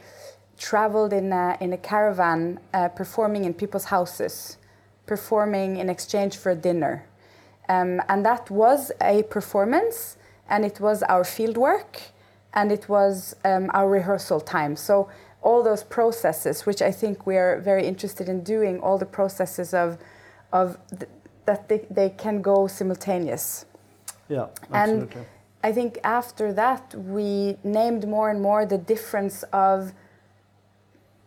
traveled 0.59 1.13
in 1.13 1.33
a, 1.33 1.57
in 1.61 1.73
a 1.73 1.77
caravan, 1.77 2.61
uh, 2.73 2.89
performing 2.89 3.45
in 3.45 3.55
people's 3.55 3.87
houses, 3.87 4.59
performing 5.07 5.77
in 5.77 5.89
exchange 5.89 6.37
for 6.37 6.55
dinner. 6.55 7.05
Um, 7.69 8.01
and 8.09 8.25
that 8.25 8.51
was 8.51 8.93
a 9.01 9.23
performance, 9.25 10.17
and 10.49 10.65
it 10.65 10.81
was 10.81 11.03
our 11.05 11.25
field 11.25 11.57
work, 11.57 12.01
and 12.53 12.71
it 12.71 12.89
was 12.89 13.35
um, 13.45 13.71
our 13.75 13.89
rehearsal 13.89 14.41
time. 14.41 14.77
So 14.77 15.09
all 15.45 15.63
those 15.63 15.85
processes, 15.85 16.67
which 16.67 16.81
I 16.83 16.91
think 16.91 17.27
we 17.27 17.37
are 17.37 17.61
very 17.61 17.87
interested 17.87 18.29
in 18.29 18.43
doing, 18.43 18.81
all 18.81 18.99
the 18.99 19.07
processes 19.19 19.75
of, 19.75 19.99
of 20.53 20.79
th- 20.99 21.11
that 21.45 21.69
they, 21.69 21.87
they 21.91 22.09
can 22.09 22.41
go 22.41 22.67
simultaneous. 22.67 23.67
yeah. 24.29 24.47
absolutely. 24.73 25.17
And 25.17 25.27
I 25.63 25.73
think 25.73 25.99
after 26.03 26.53
that, 26.55 26.95
we 26.95 27.57
named 27.63 28.09
more 28.09 28.31
and 28.31 28.41
more 28.41 28.65
the 28.65 28.79
difference 28.79 29.45
of 29.53 29.93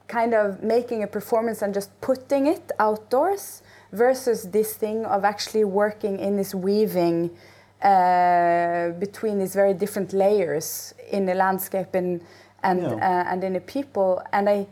kind 0.08 0.34
of 0.34 0.64
making 0.64 1.04
a 1.04 1.08
performance 1.08 1.62
and 1.62 1.74
just 1.74 1.90
putting 2.02 2.48
it 2.48 2.72
outdoors 2.80 3.62
versus 3.92 4.50
this 4.50 4.74
thing 4.74 5.06
of 5.06 5.24
actually 5.24 5.64
working 5.64 6.20
in 6.20 6.38
this 6.38 6.56
weaving 6.56 7.30
uh, 7.84 8.90
between 9.00 9.38
these 9.38 9.54
very 9.54 9.74
different 9.74 10.12
layers 10.14 10.94
in 11.12 11.26
the 11.26 11.36
landscape 11.36 11.94
and 11.94 12.22
and 12.68 12.82
Yeah. 12.82 12.94
uh, 12.94 13.32
and 13.32 13.44
in 13.44 13.54
the 13.54 13.62
people 13.62 14.22
and 14.32 14.50
I 14.50 14.68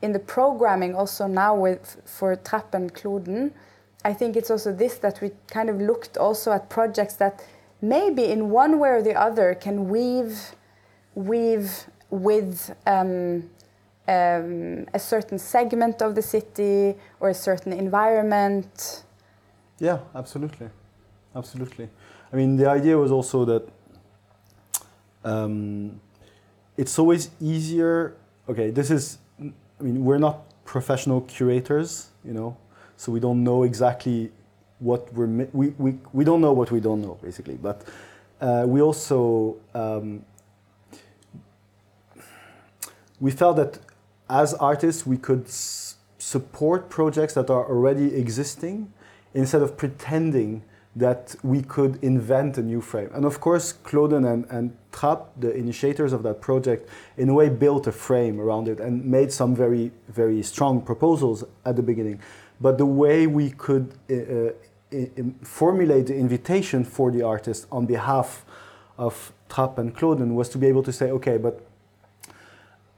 in 0.00 0.12
the 0.12 0.24
programming 0.36 0.94
also 0.96 1.26
now 1.28 1.54
with 1.54 1.96
for 2.04 2.36
Trapp 2.36 2.74
and 2.74 2.92
Kloden, 2.92 3.52
I 4.04 4.12
think 4.14 4.36
it's 4.36 4.50
also 4.50 4.72
this 4.72 4.98
that 4.98 5.20
we 5.22 5.30
kind 5.56 5.68
of 5.70 5.76
looked 5.80 6.16
also 6.16 6.50
at 6.52 6.68
projects 6.68 7.14
that 7.16 7.34
maybe 7.80 8.24
in 8.24 8.50
one 8.50 8.78
way 8.78 8.90
or 8.90 9.02
the 9.02 9.14
other 9.14 9.54
can 9.54 9.88
weave 9.88 10.56
weave 11.14 11.70
with 12.10 12.74
um, 12.86 13.50
um, 14.08 14.86
a 14.94 14.98
certain 14.98 15.38
segment 15.38 16.02
of 16.02 16.14
the 16.14 16.22
city 16.22 16.94
or 17.20 17.28
a 17.28 17.34
certain 17.34 17.72
environment. 17.72 19.04
Yeah, 19.78 19.98
absolutely, 20.14 20.68
absolutely. 21.34 21.88
I 22.32 22.36
mean, 22.36 22.56
the 22.56 22.68
idea 22.68 22.96
was 22.96 23.12
also 23.12 23.44
that 23.44 23.68
um, 25.24 26.00
it's 26.76 26.98
always 26.98 27.30
easier. 27.40 28.14
Okay, 28.48 28.70
this 28.70 28.90
is. 28.90 29.18
I 29.38 29.82
mean, 29.82 30.04
we're 30.04 30.18
not 30.18 30.64
professional 30.64 31.22
curators, 31.22 32.08
you 32.24 32.32
know, 32.32 32.56
so 32.96 33.10
we 33.10 33.20
don't 33.20 33.42
know 33.42 33.64
exactly 33.64 34.30
what 34.78 35.12
we're. 35.12 35.26
We 35.52 35.68
we 35.78 35.98
we 36.12 36.24
don't 36.24 36.40
know 36.40 36.52
what 36.52 36.70
we 36.70 36.80
don't 36.80 37.02
know, 37.02 37.18
basically. 37.22 37.56
But 37.56 37.84
uh, 38.40 38.64
we 38.66 38.80
also 38.80 39.56
um, 39.74 40.24
we 43.20 43.30
felt 43.30 43.56
that 43.56 43.78
as 44.28 44.54
artists 44.54 45.06
we 45.06 45.16
could 45.16 45.48
support 46.18 46.88
projects 46.88 47.34
that 47.34 47.50
are 47.50 47.66
already 47.68 48.14
existing 48.14 48.92
instead 49.34 49.62
of 49.62 49.76
pretending 49.76 50.62
that 50.94 51.34
we 51.42 51.62
could 51.62 51.98
invent 52.02 52.58
a 52.58 52.62
new 52.62 52.80
frame. 52.80 53.08
And 53.14 53.24
of 53.24 53.40
course, 53.40 53.72
Kloden 53.72 54.30
and, 54.30 54.44
and 54.50 54.76
Trapp, 54.92 55.30
the 55.38 55.54
initiators 55.54 56.12
of 56.12 56.22
that 56.24 56.40
project, 56.40 56.88
in 57.16 57.30
a 57.30 57.34
way 57.34 57.48
built 57.48 57.86
a 57.86 57.92
frame 57.92 58.38
around 58.38 58.68
it 58.68 58.78
and 58.78 59.04
made 59.04 59.32
some 59.32 59.56
very, 59.56 59.90
very 60.08 60.42
strong 60.42 60.82
proposals 60.82 61.44
at 61.64 61.76
the 61.76 61.82
beginning. 61.82 62.20
But 62.60 62.76
the 62.76 62.86
way 62.86 63.26
we 63.26 63.50
could 63.50 63.94
uh, 64.10 64.14
uh, 64.14 65.22
formulate 65.42 66.08
the 66.08 66.16
invitation 66.16 66.84
for 66.84 67.10
the 67.10 67.22
artist 67.22 67.66
on 67.72 67.86
behalf 67.86 68.44
of 68.98 69.32
Trapp 69.48 69.78
and 69.78 69.96
Kloden 69.96 70.34
was 70.34 70.50
to 70.50 70.58
be 70.58 70.66
able 70.66 70.82
to 70.82 70.92
say, 70.92 71.10
okay, 71.10 71.38
but 71.38 71.66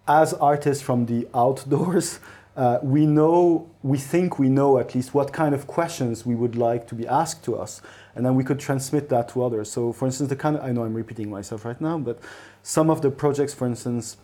as 0.06 0.34
artists 0.34 0.82
from 0.82 1.06
the 1.06 1.28
outdoors, 1.32 2.18
uh, 2.56 2.78
we 2.82 3.04
know, 3.04 3.68
we 3.82 3.98
think 3.98 4.38
we 4.38 4.48
know 4.48 4.78
at 4.78 4.94
least 4.94 5.12
what 5.12 5.32
kind 5.32 5.54
of 5.54 5.66
questions 5.66 6.24
we 6.24 6.34
would 6.34 6.54
like 6.56 6.86
to 6.86 6.94
be 6.94 7.06
asked 7.06 7.44
to 7.44 7.56
us, 7.56 7.82
and 8.14 8.24
then 8.24 8.34
we 8.36 8.44
could 8.44 8.60
transmit 8.60 9.08
that 9.08 9.28
to 9.30 9.42
others. 9.42 9.70
So, 9.70 9.92
for 9.92 10.06
instance, 10.06 10.28
the 10.28 10.36
kind 10.36 10.56
of, 10.56 10.62
I 10.64 10.70
know 10.70 10.84
I'm 10.84 10.94
repeating 10.94 11.28
myself 11.28 11.64
right 11.64 11.80
now, 11.80 11.98
but 11.98 12.20
some 12.62 12.90
of 12.90 13.02
the 13.02 13.10
projects, 13.10 13.52
for 13.54 13.66
instance, 13.66 14.16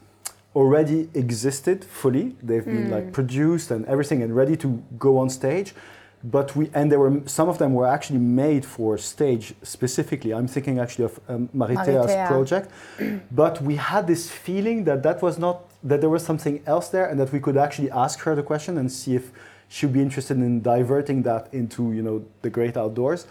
already 0.55 1.09
existed 1.15 1.85
fully. 1.85 2.37
They've 2.43 2.65
been 2.65 2.91
like 2.91 3.13
produced 3.13 3.71
and 3.71 3.85
everything 3.87 4.23
and 4.23 4.35
ready 4.35 4.57
to 4.59 4.83
go 4.99 5.19
on 5.19 5.31
stage. 5.31 5.75
But 6.23 6.55
we 6.55 6.71
and 6.75 6.93
there 6.93 6.99
were 6.99 7.23
some 7.25 7.49
of 7.49 7.57
them 7.57 7.73
were 7.73 7.87
actually 7.87 8.19
made 8.19 8.67
for 8.67 8.99
stage 8.99 9.55
specifically. 9.63 10.35
I'm 10.35 10.49
thinking 10.49 10.79
actually 10.79 11.07
of 11.07 11.21
um, 11.29 11.49
Maritea's 11.55 12.11
Maritea. 12.11 12.27
project, 12.27 12.71
but 13.31 13.63
we 13.63 13.77
had 13.77 14.07
this 14.07 14.31
feeling 14.31 14.85
that 14.85 15.03
that 15.03 15.23
was 15.23 15.39
not 15.39 15.70
that 15.83 16.01
there 16.01 16.11
was 16.11 16.25
something 16.25 16.63
else 16.67 16.89
there, 16.89 17.07
and 17.07 17.19
that 17.21 17.33
we 17.33 17.41
could 17.41 17.57
actually 17.57 17.91
ask 17.91 18.21
her 18.21 18.35
the 18.35 18.43
question 18.43 18.77
and 18.79 18.91
see 18.91 19.17
if 19.17 19.33
she'd 19.69 19.93
be 19.93 20.03
interested 20.03 20.37
in 20.37 20.61
diverting 20.61 21.23
that 21.23 21.53
into 21.53 21.93
you 21.93 22.03
know 22.03 22.25
the 22.43 22.51
great 22.51 22.77
outdoors. 22.77 23.27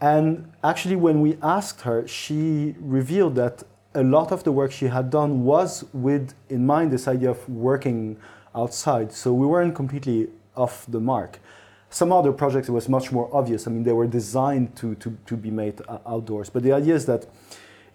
And 0.00 0.52
actually, 0.62 0.96
when 0.96 1.20
we 1.20 1.38
asked 1.42 1.82
her, 1.82 2.06
she 2.06 2.74
revealed 2.78 3.34
that 3.36 3.62
a 3.94 4.02
lot 4.02 4.30
of 4.30 4.44
the 4.44 4.52
work 4.52 4.72
she 4.72 4.86
had 4.86 5.10
done 5.10 5.44
was 5.44 5.84
with 5.92 6.34
in 6.50 6.66
mind 6.66 6.92
this 6.92 7.08
idea 7.08 7.30
of 7.30 7.48
working 7.48 8.18
outside. 8.54 9.12
So 9.12 9.32
we 9.32 9.46
weren't 9.46 9.74
completely 9.74 10.28
off 10.54 10.84
the 10.86 11.00
mark. 11.00 11.40
Some 11.88 12.12
other 12.12 12.32
projects 12.32 12.68
it 12.68 12.72
was 12.72 12.88
much 12.88 13.10
more 13.10 13.30
obvious. 13.32 13.66
I 13.66 13.70
mean, 13.70 13.84
they 13.84 13.92
were 13.92 14.06
designed 14.06 14.76
to, 14.76 14.96
to, 14.96 15.16
to 15.26 15.36
be 15.36 15.50
made 15.50 15.80
outdoors. 16.06 16.50
But 16.50 16.62
the 16.62 16.72
idea 16.72 16.94
is 16.94 17.06
that 17.06 17.26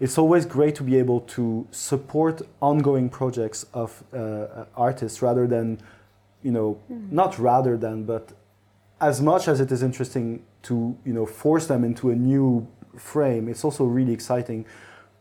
it's 0.02 0.18
always 0.18 0.44
great 0.44 0.74
to 0.74 0.82
be 0.82 0.98
able 0.98 1.20
to 1.20 1.64
support 1.70 2.42
ongoing 2.60 3.08
projects 3.08 3.64
of 3.72 4.02
uh, 4.12 4.16
uh, 4.16 4.64
artists 4.76 5.22
rather 5.22 5.46
than, 5.46 5.80
you 6.42 6.50
know, 6.50 6.76
not 7.12 7.38
rather 7.38 7.76
than, 7.76 8.02
but 8.02 8.32
as 9.00 9.22
much 9.22 9.46
as 9.46 9.60
it 9.60 9.70
is 9.70 9.80
interesting 9.80 10.42
to 10.64 10.96
you 11.04 11.12
know 11.12 11.24
force 11.24 11.66
them 11.68 11.84
into 11.84 12.10
a 12.10 12.16
new 12.16 12.66
frame, 12.96 13.48
it's 13.48 13.64
also 13.64 13.84
really 13.84 14.12
exciting 14.12 14.66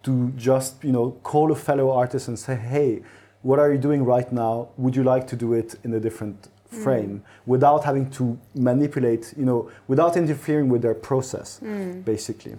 to 0.02 0.32
just 0.36 0.84
you 0.84 0.92
know 0.92 1.12
call 1.22 1.52
a 1.52 1.56
fellow 1.56 1.92
artist 1.92 2.28
and 2.28 2.40
say, 2.40 2.56
hey, 2.56 3.04
what 3.44 3.60
are 3.60 3.72
you 3.72 3.78
doing 3.78 4.04
right 4.04 4.32
now? 4.32 4.70
Would 4.78 4.96
you 4.96 5.04
like 5.04 5.28
to 5.28 5.36
do 5.36 5.54
it 5.54 5.76
in 5.84 5.94
a 5.94 6.00
different 6.00 6.50
frame 6.72 7.24
without 7.46 7.84
having 7.84 8.10
to 8.10 8.40
manipulate, 8.56 9.34
you 9.38 9.46
know, 9.46 9.70
without 9.88 10.16
interfering 10.16 10.70
with 10.70 10.82
their 10.82 10.96
process, 10.96 11.60
basically. 12.06 12.56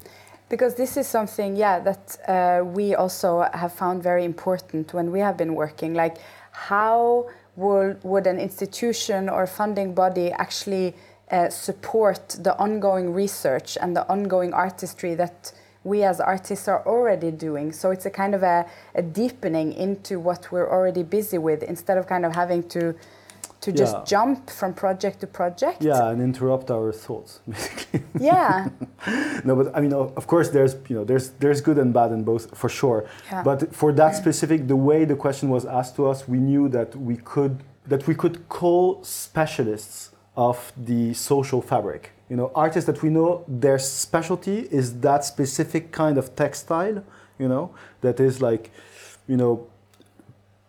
Because 0.53 0.75
this 0.75 0.99
is 0.99 1.07
something, 1.07 1.57
yeah, 1.57 1.81
that 1.81 2.05
uh, 2.29 2.63
we 2.63 2.95
also 2.95 3.29
have 3.55 3.73
found 3.73 4.03
very 4.03 4.23
important 4.33 4.93
when 4.93 5.11
we 5.11 5.21
have 5.21 5.37
been 5.43 5.55
working. 5.55 5.95
Like, 5.95 6.19
how 6.71 7.31
would, 7.57 8.05
would 8.05 8.27
an 8.27 8.39
institution 8.39 9.31
or 9.31 9.47
funding 9.47 9.95
body 9.95 10.31
actually 10.31 10.95
uh, 11.31 11.49
support 11.49 12.37
the 12.47 12.55
ongoing 12.59 13.15
research 13.15 13.79
and 13.81 13.97
the 13.97 14.07
ongoing 14.11 14.53
artistry 14.53 15.15
that 15.15 15.55
we 15.85 16.03
as 16.05 16.21
artists 16.21 16.69
are 16.69 16.87
already 16.87 17.31
doing. 17.31 17.73
So 17.73 17.91
it's 17.91 18.05
a 18.05 18.11
kind 18.11 18.35
of 18.35 18.43
a, 18.43 18.67
a 18.95 19.01
deepening 19.01 19.73
into 19.73 20.21
what 20.21 20.53
we're 20.53 20.71
already 20.71 21.03
busy 21.03 21.39
with 21.39 21.63
instead 21.63 21.97
of 21.97 22.07
kind 22.07 22.27
of 22.27 22.35
having 22.35 22.63
to 22.69 22.95
to 23.63 23.71
just 23.71 23.95
Yeah. 23.95 24.05
jump 24.05 24.51
from 24.51 24.75
project 24.75 25.21
to 25.21 25.27
project. 25.27 25.83
Yeah, 25.83 26.11
and 26.11 26.21
interrupt 26.21 26.69
our 26.71 26.93
thoughts, 26.93 27.41
basically. 27.49 28.03
Yeah. 28.21 28.69
no, 29.45 29.57
but 29.57 29.77
I 29.77 29.81
mean, 29.81 29.93
of 29.93 30.27
course, 30.27 30.51
there's 30.51 30.77
you 30.89 30.97
know, 30.97 31.05
there's 31.05 31.31
there's 31.41 31.61
good 31.61 31.79
and 31.79 31.93
bad 31.93 32.13
in 32.13 32.23
both 32.25 32.57
for 32.57 32.69
sure. 32.69 33.09
Yeah. 33.31 33.43
But 33.43 33.75
for 33.75 33.93
that 33.93 34.15
specific, 34.17 34.69
the 34.69 34.77
way 34.77 35.05
the 35.05 35.17
question 35.17 35.49
was 35.49 35.65
asked 35.65 35.97
to 35.97 36.07
us, 36.07 36.29
we 36.29 36.39
knew 36.39 36.69
that 36.69 36.95
we 36.95 37.17
could 37.17 37.63
that 37.87 38.07
we 38.07 38.15
could 38.15 38.49
call 38.49 39.03
specialists 39.03 40.11
of 40.37 40.73
the 40.77 41.15
social 41.15 41.61
fabric. 41.61 42.13
You 42.29 42.37
know, 42.37 42.51
artists 42.55 42.87
that 42.87 43.03
we 43.03 43.11
know 43.11 43.45
their 43.49 43.79
specialty 43.79 44.61
is 44.71 45.01
that 45.01 45.25
specific 45.25 45.93
kind 45.93 46.17
of 46.17 46.35
textile. 46.37 47.05
You 47.39 47.49
know, 47.49 47.75
that 48.01 48.21
is 48.21 48.41
like, 48.41 48.71
you 49.27 49.37
know, 49.37 49.67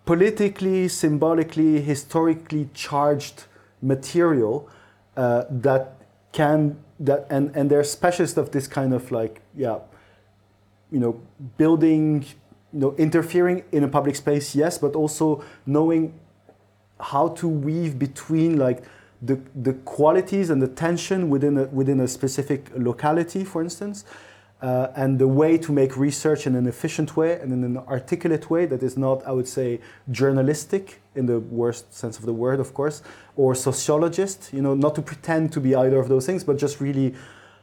politically, 0.05 0.87
symbolically, 0.87 1.81
historically 1.81 2.69
charged 2.73 3.45
material 3.81 4.69
uh, 5.15 5.43
that 5.49 5.97
can 6.33 6.77
that 6.99 7.25
and 7.29 7.55
and 7.55 7.69
they're 7.69 7.83
specialists 7.83 8.37
of 8.37 8.51
this 8.51 8.67
kind 8.67 8.93
of 8.93 9.11
like 9.11 9.41
yeah 9.55 9.79
you 10.91 10.99
know 10.99 11.19
building 11.57 12.25
you 12.73 12.79
know 12.79 12.95
interfering 12.97 13.63
in 13.71 13.83
a 13.83 13.87
public 13.87 14.15
space 14.15 14.55
yes 14.55 14.77
but 14.77 14.95
also 14.95 15.43
knowing 15.65 16.19
how 16.99 17.29
to 17.29 17.47
weave 17.47 17.97
between 17.97 18.57
like 18.57 18.83
the 19.21 19.39
the 19.55 19.73
qualities 19.85 20.49
and 20.49 20.61
the 20.61 20.67
tension 20.67 21.29
within 21.29 21.57
a 21.57 21.63
within 21.65 21.99
a 21.99 22.07
specific 22.07 22.69
locality 22.75 23.43
for 23.43 23.61
instance 23.61 24.03
uh, 24.63 24.87
and 24.95 25.19
the 25.19 25.27
way 25.27 25.57
to 25.57 25.73
make 25.73 25.97
research 25.97 26.47
in 26.47 26.55
an 26.55 26.65
efficient 26.67 27.17
way 27.17 27.37
and 27.41 27.51
in 27.51 27.63
an 27.65 27.77
articulate 27.77 28.49
way 28.49 28.65
that 28.65 28.81
is 28.81 28.97
not, 28.97 29.21
I 29.27 29.31
would 29.33 29.47
say, 29.47 29.81
journalistic 30.09 31.01
in 31.15 31.25
the 31.25 31.39
worst 31.39 31.93
sense 31.93 32.17
of 32.17 32.25
the 32.25 32.33
word, 32.33 32.61
of 32.61 32.73
course, 32.73 33.01
or 33.35 33.55
sociologist, 33.55 34.51
you 34.53 34.61
know, 34.61 34.73
not 34.73 34.95
to 34.95 35.01
pretend 35.01 35.51
to 35.51 35.59
be 35.59 35.75
either 35.75 35.99
of 35.99 36.07
those 36.07 36.25
things, 36.25 36.45
but 36.45 36.57
just 36.57 36.79
really 36.79 37.13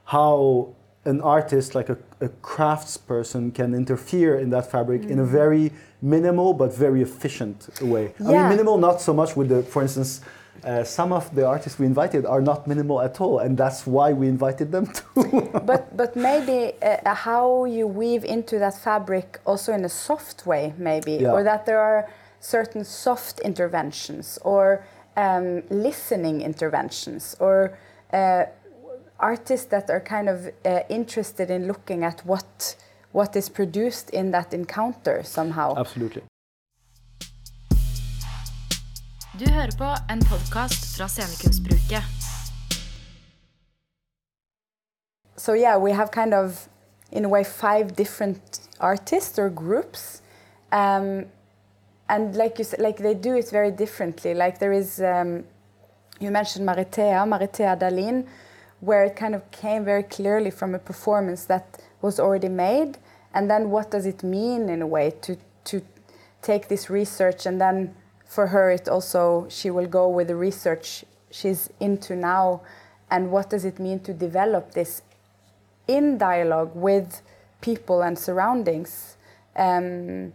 how 0.04 0.75
an 1.07 1.23
artist, 1.23 1.75
like 1.75 1.88
a, 1.88 1.97
a 2.21 2.28
craftsperson, 2.42 3.54
can 3.54 3.75
interfere 3.75 4.38
in 4.38 4.50
that 4.50 4.71
fabric 4.71 5.04
in 5.04 5.19
a 5.21 5.25
very 5.25 5.73
minimal 6.02 6.52
but 6.52 6.76
very 6.76 7.00
efficient 7.00 7.71
way. 7.80 8.12
I 8.21 8.25
mean, 8.25 8.49
minimal 8.50 8.76
not 8.76 9.00
so 9.00 9.14
much 9.14 9.35
with 9.37 9.49
the, 9.49 9.62
for 9.62 9.80
instance, 9.80 10.21
uh, 10.64 10.84
some 10.84 11.12
of 11.12 11.34
the 11.34 11.46
artists 11.46 11.78
we 11.78 11.86
invited 11.86 12.24
are 12.26 12.40
not 12.42 12.66
minimal 12.66 13.00
at 13.00 13.20
all, 13.20 13.38
and 13.38 13.56
that's 13.56 13.86
why 13.86 14.12
we 14.12 14.28
invited 14.28 14.70
them 14.72 14.86
too. 14.98 15.50
but 15.64 15.96
but 15.96 16.16
maybe 16.16 16.72
uh, 16.82 17.14
how 17.14 17.64
you 17.64 17.86
weave 17.86 18.24
into 18.24 18.58
that 18.58 18.74
fabric 18.78 19.38
also 19.44 19.72
in 19.72 19.84
a 19.84 19.88
soft 19.88 20.46
way 20.46 20.72
maybe 20.78 21.12
Yeah. 21.12 21.32
or 21.32 21.42
that 21.44 21.64
there 21.66 21.80
are 21.80 22.08
certain 22.40 22.84
soft 22.84 23.40
interventions 23.40 24.38
or 24.42 24.84
um, 25.16 25.62
listening 25.70 26.40
interventions 26.42 27.36
or 27.40 27.76
uh, 28.12 28.44
artists 29.18 29.66
that 29.66 29.90
are 29.90 30.00
kind 30.00 30.28
of 30.28 30.46
uh, 30.64 30.80
interested 30.88 31.50
in 31.50 31.66
looking 31.66 32.04
at 32.04 32.20
what 32.26 32.76
what 33.12 33.36
is 33.36 33.48
produced 33.48 34.10
in 34.10 34.30
that 34.30 34.54
encounter 34.54 35.22
somehow 35.24 35.74
Absolutely. 35.76 36.22
Du 39.40 39.47
hører 39.50 39.70
på 39.78 40.12
en 40.12 40.20
podkast 40.20 40.97
fra 40.97 41.08
Scenekunstbruket. 41.08 42.02
so 45.36 45.54
yeah, 45.54 45.82
we 45.82 45.93
have 45.93 46.10
kind 46.10 46.34
of, 46.34 46.69
in 47.10 47.25
a 47.25 47.28
way, 47.28 47.45
five 47.45 47.97
different 47.97 48.60
artists 48.80 49.38
or 49.38 49.49
groups, 49.49 50.21
um, 50.73 51.25
and 52.08 52.36
like 52.36 52.58
you 52.58 52.64
said, 52.64 52.80
like 52.80 52.99
they 53.02 53.14
do 53.14 53.34
it 53.34 53.50
very 53.50 53.71
differently. 53.71 54.34
Like 54.34 54.58
there 54.58 54.73
is, 54.73 55.00
um, 55.00 55.45
you 56.21 56.30
mentioned 56.30 56.69
Maritea, 56.69 57.25
Maritea 57.25 57.78
Dalin, 57.78 58.26
where 58.80 59.04
it 59.04 59.17
kind 59.17 59.34
of 59.34 59.50
came 59.50 59.84
very 59.84 60.02
clearly 60.02 60.50
from 60.50 60.75
a 60.75 60.78
performance 60.78 61.47
that 61.47 61.82
was 62.02 62.21
already 62.21 62.50
made, 62.50 62.99
and 63.32 63.50
then 63.50 63.71
what 63.71 63.91
does 63.91 64.04
it 64.04 64.23
mean 64.23 64.69
in 64.69 64.82
a 64.82 64.86
way 64.86 65.12
to 65.23 65.36
to 65.64 65.80
take 66.43 66.69
this 66.69 66.91
research 66.91 67.47
and 67.47 67.58
then 67.58 67.95
for 68.30 68.47
her 68.47 68.71
it 68.71 68.88
also 68.88 69.47
she 69.50 69.69
will 69.71 69.90
go 69.99 70.08
with 70.08 70.28
the 70.28 70.36
research 70.36 71.04
she's 71.30 71.69
into 71.80 72.14
now 72.14 72.60
and 73.10 73.30
what 73.32 73.50
does 73.50 73.64
it 73.64 73.78
mean 73.80 73.99
to 73.99 74.14
develop 74.14 74.73
this 74.73 75.02
in 75.88 76.16
dialogue 76.16 76.71
with 76.75 77.23
people 77.60 78.02
and 78.02 78.19
surroundings. 78.19 79.16
Um, 79.56 80.32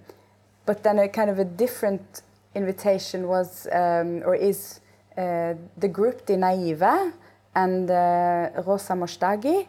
but 0.66 0.84
then 0.84 1.00
a 1.00 1.08
kind 1.08 1.30
of 1.30 1.40
a 1.40 1.46
different 1.46 2.22
invitation 2.54 3.28
was 3.28 3.68
um, 3.72 4.22
or 4.26 4.36
is 4.36 4.82
uh, 5.18 5.54
the 5.78 5.88
group 5.88 6.26
De 6.26 6.36
Naive 6.36 7.14
and 7.56 7.90
uh, 7.90 8.50
Rosa 8.66 8.94
Moshtagi, 8.94 9.68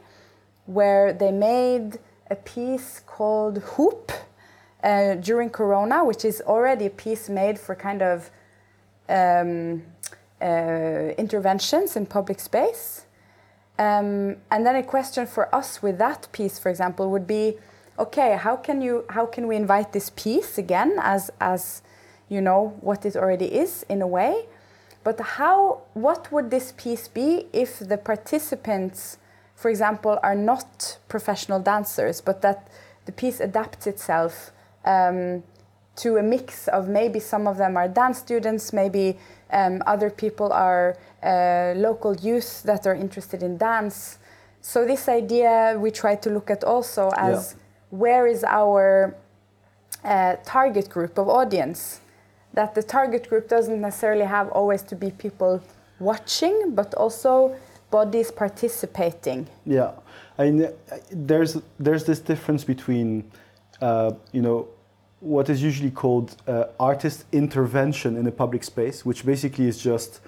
where 0.67 1.13
they 1.13 1.31
made 1.31 1.99
a 2.31 2.37
piece 2.37 3.01
called 3.07 3.59
Hoop 3.59 4.11
uh, 4.83 5.15
during 5.15 5.51
Corona, 5.51 6.05
which 6.05 6.25
is 6.25 6.43
already 6.47 6.87
a 6.87 6.91
piece 6.91 7.29
made 7.29 7.59
for 7.59 7.75
kind 7.75 8.03
of 8.03 8.31
um, 9.09 9.83
uh, 10.41 10.45
interventions 11.19 11.97
in 11.97 12.07
public 12.07 12.41
space. 12.41 13.07
Um, 13.79 14.37
and 14.51 14.65
then 14.65 14.77
a 14.77 14.83
question 14.83 15.27
for 15.27 15.55
us 15.55 15.83
with 15.83 15.99
that 15.99 16.29
piece, 16.33 16.59
for 16.59 16.71
example, 16.71 17.11
would 17.11 17.27
be, 17.27 17.57
okay, 17.99 18.37
how 18.37 18.57
can 18.57 18.81
you 18.81 19.05
how 19.11 19.27
can 19.27 19.47
we 19.47 19.57
invite 19.57 19.93
this 19.93 20.11
piece 20.11 20.59
again 20.59 20.99
as 21.01 21.31
as 21.41 21.83
you 22.29 22.41
know 22.41 22.77
what 22.81 23.05
it 23.05 23.17
already 23.17 23.47
is 23.47 23.85
in 23.89 24.03
a 24.03 24.07
way, 24.07 24.47
but 25.05 25.21
how 25.21 25.83
what 25.95 26.33
would 26.33 26.51
this 26.51 26.73
piece 26.77 27.07
be 27.09 27.47
if 27.53 27.79
the 27.79 27.99
participants, 27.99 29.19
for 29.55 29.71
example, 29.71 30.19
are 30.23 30.35
not 30.35 30.99
professional 31.09 31.61
dancers, 31.61 32.21
but 32.21 32.41
that 32.43 32.69
the 33.05 33.13
piece 33.13 33.41
adapts 33.41 33.87
itself 33.87 34.53
um, 34.87 35.43
to 35.97 36.17
a 36.17 36.23
mix 36.23 36.69
of 36.69 36.89
maybe 36.89 37.21
some 37.21 37.47
of 37.47 37.57
them 37.57 37.77
are 37.77 37.89
dance 37.89 38.19
students, 38.19 38.73
maybe 38.73 39.17
um, 39.51 39.83
other 39.87 40.11
people 40.11 40.53
are 40.53 40.97
uh, 41.23 41.73
local 41.77 42.15
youth 42.17 42.63
that 42.65 42.87
are 42.87 42.95
interested 42.95 43.43
in 43.43 43.57
dance. 43.57 44.19
So 44.61 44.85
this 44.85 45.09
idea 45.09 45.77
we 45.79 45.91
try 45.91 46.17
to 46.17 46.31
look 46.31 46.51
at 46.51 46.65
also 46.65 47.11
as 47.17 47.55
where 47.91 48.27
is 48.27 48.45
our 48.45 49.15
uh, 50.05 50.37
target 50.45 50.89
group 50.89 51.19
of 51.19 51.29
audience? 51.29 52.01
That 52.53 52.75
the 52.75 52.83
target 52.83 53.29
group 53.29 53.49
doesn't 53.49 53.81
necessarily 53.81 54.25
have 54.25 54.49
always 54.49 54.83
to 54.85 54.97
be 54.97 55.11
people 55.11 55.63
watching, 55.99 56.75
but 56.75 56.95
also 56.95 57.57
bodies 57.91 58.31
participating. 58.31 59.47
Yeah, 59.65 59.93
I 60.39 60.51
mean, 60.51 60.65
uh, 60.65 60.73
there's 61.11 61.59
there's 61.79 62.05
this 62.05 62.21
difference 62.21 62.65
between, 62.65 63.31
uh, 63.81 64.13
you 64.33 64.43
know, 64.43 64.69
what 65.21 65.49
is 65.49 65.63
usually 65.63 65.91
called 65.91 66.37
uh, 66.47 66.65
artist 66.79 67.25
intervention 67.33 68.17
in 68.17 68.27
a 68.27 68.33
public 68.33 68.63
space, 68.65 69.05
which 69.05 69.25
basically 69.25 69.67
is 69.67 69.79
just, 69.79 70.21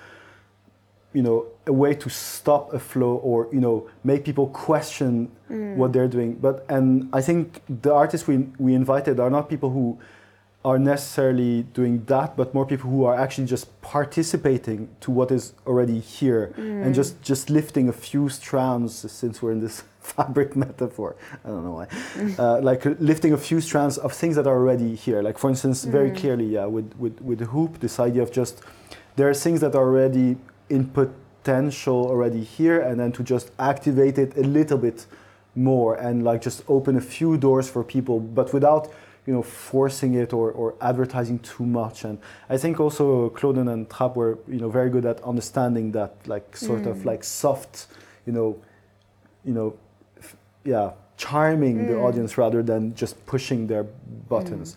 you 1.12 1.22
know, 1.22 1.46
a 1.66 1.72
way 1.72 1.94
to 1.94 2.08
stop 2.08 2.72
a 2.72 2.78
flow 2.78 3.16
or 3.16 3.48
you 3.52 3.60
know 3.60 3.88
make 4.04 4.24
people 4.24 4.48
question 4.48 5.30
what 5.48 5.92
they're 5.92 6.08
doing. 6.08 6.34
But 6.34 6.64
and 6.68 7.08
I 7.12 7.20
think 7.22 7.62
the 7.68 7.92
artists 7.92 8.26
we 8.26 8.48
we 8.58 8.74
invited 8.74 9.20
are 9.20 9.30
not 9.30 9.48
people 9.48 9.70
who 9.70 9.98
are 10.64 10.78
necessarily 10.78 11.62
doing 11.62 12.04
that, 12.06 12.36
but 12.36 12.52
more 12.52 12.66
people 12.66 12.90
who 12.90 13.04
are 13.04 13.14
actually 13.14 13.46
just 13.46 13.80
participating 13.80 14.88
to 15.00 15.10
what 15.10 15.30
is 15.30 15.54
already 15.66 16.00
here 16.00 16.52
and 16.56 16.94
just 16.94 17.22
just 17.22 17.50
lifting 17.50 17.88
a 17.88 17.92
few 17.92 18.28
strands. 18.28 19.10
Since 19.10 19.42
we're 19.42 19.52
in 19.52 19.60
this 19.60 19.84
fabric 20.16 20.56
metaphor, 20.56 21.16
I 21.44 21.48
don't 21.48 21.64
know 21.64 21.76
why, 21.80 21.86
uh, 22.38 22.60
like 22.60 22.84
lifting 23.00 23.32
a 23.32 23.38
few 23.38 23.60
strands 23.60 23.98
of 23.98 24.12
things 24.12 24.36
that 24.36 24.46
are 24.46 24.56
already 24.56 24.94
here. 24.94 25.22
Like 25.22 25.38
for 25.38 25.50
instance, 25.50 25.84
very 25.84 26.10
clearly, 26.10 26.46
yeah, 26.46 26.66
with 26.66 26.92
with 26.98 27.20
with 27.20 27.38
the 27.38 27.46
hoop, 27.46 27.80
this 27.80 27.98
idea 28.00 28.22
of 28.22 28.30
just 28.32 28.62
there 29.16 29.28
are 29.28 29.34
things 29.34 29.60
that 29.60 29.74
are 29.74 29.84
already 29.84 30.36
in 30.68 30.86
potential 30.86 32.06
already 32.06 32.42
here, 32.42 32.80
and 32.80 32.98
then 33.00 33.12
to 33.12 33.22
just 33.22 33.50
activate 33.58 34.18
it 34.18 34.36
a 34.36 34.42
little 34.42 34.78
bit 34.78 35.06
more 35.54 35.96
and 35.96 36.22
like 36.22 36.40
just 36.40 36.62
open 36.68 36.96
a 36.96 37.00
few 37.00 37.36
doors 37.36 37.68
for 37.68 37.82
people, 37.82 38.20
but 38.20 38.52
without 38.52 38.90
you 39.26 39.34
know 39.34 39.42
forcing 39.42 40.14
it 40.14 40.32
or, 40.32 40.50
or 40.52 40.74
advertising 40.80 41.38
too 41.40 41.66
much. 41.66 42.04
And 42.04 42.18
I 42.48 42.56
think 42.56 42.80
also 42.80 43.30
Kloden 43.30 43.70
and 43.70 43.88
Trapp 43.90 44.16
were 44.16 44.38
you 44.48 44.58
know 44.58 44.70
very 44.70 44.88
good 44.88 45.04
at 45.04 45.20
understanding 45.22 45.92
that 45.92 46.14
like 46.26 46.56
sort 46.56 46.86
of 46.86 47.04
like 47.04 47.22
soft, 47.24 47.88
you 48.24 48.32
know, 48.32 48.56
you 49.44 49.52
know, 49.52 49.76
yeah, 50.64 50.92
charming 51.16 51.86
the 51.86 51.98
audience 51.98 52.38
rather 52.38 52.62
than 52.62 52.94
just 52.94 53.24
pushing 53.26 53.66
their 53.66 53.84
buttons. 54.28 54.76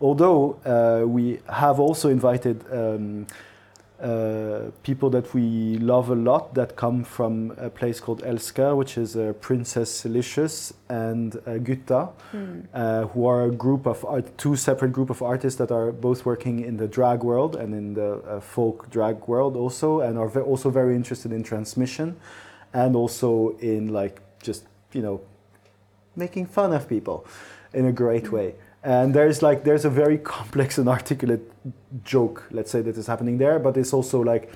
although 0.00 0.58
uh, 0.64 1.06
we 1.06 1.40
have 1.48 1.80
also 1.80 2.08
invited 2.08 2.64
um, 2.72 3.26
uh, 4.00 4.70
people 4.82 5.08
that 5.08 5.32
we 5.32 5.78
love 5.78 6.10
a 6.10 6.14
lot 6.14 6.52
that 6.54 6.76
come 6.76 7.04
from 7.04 7.54
a 7.56 7.70
place 7.70 8.00
called 8.00 8.22
Elska, 8.22 8.76
which 8.76 8.98
is 8.98 9.16
uh, 9.16 9.32
Princess 9.40 10.02
Delicious 10.02 10.74
and 10.88 11.36
uh, 11.46 11.58
Gutta, 11.58 12.08
uh, 12.74 13.04
who 13.06 13.26
are 13.26 13.44
a 13.44 13.50
group 13.50 13.86
of 13.86 14.04
art, 14.04 14.36
two 14.36 14.56
separate 14.56 14.92
group 14.92 15.10
of 15.10 15.22
artists 15.22 15.58
that 15.58 15.70
are 15.70 15.92
both 15.92 16.26
working 16.26 16.64
in 16.64 16.76
the 16.76 16.88
drag 16.88 17.22
world 17.22 17.56
and 17.56 17.72
in 17.72 17.94
the 17.94 18.14
uh, 18.14 18.40
folk 18.40 18.90
drag 18.90 19.26
world 19.28 19.56
also, 19.56 20.00
and 20.00 20.18
are 20.18 20.42
also 20.42 20.70
very 20.70 20.96
interested 20.96 21.32
in 21.32 21.42
transmission, 21.42 22.16
and 22.72 22.96
also 22.96 23.56
in 23.60 23.92
like 23.92 24.20
just 24.42 24.64
you 24.94 25.02
know 25.02 25.20
making 26.16 26.46
fun 26.46 26.72
of 26.72 26.88
people 26.88 27.26
in 27.72 27.86
a 27.86 27.92
great 27.92 28.30
way. 28.30 28.54
And 28.82 29.14
there's 29.14 29.42
like 29.42 29.64
there's 29.64 29.84
a 29.84 29.90
very 29.90 30.18
complex 30.18 30.78
and 30.78 30.88
articulate 30.88 31.40
joke, 32.04 32.44
let's 32.50 32.70
say, 32.70 32.82
that 32.82 32.96
is 32.96 33.06
happening 33.06 33.38
there, 33.38 33.58
but 33.58 33.76
it's 33.76 33.92
also 33.92 34.20
like 34.20 34.52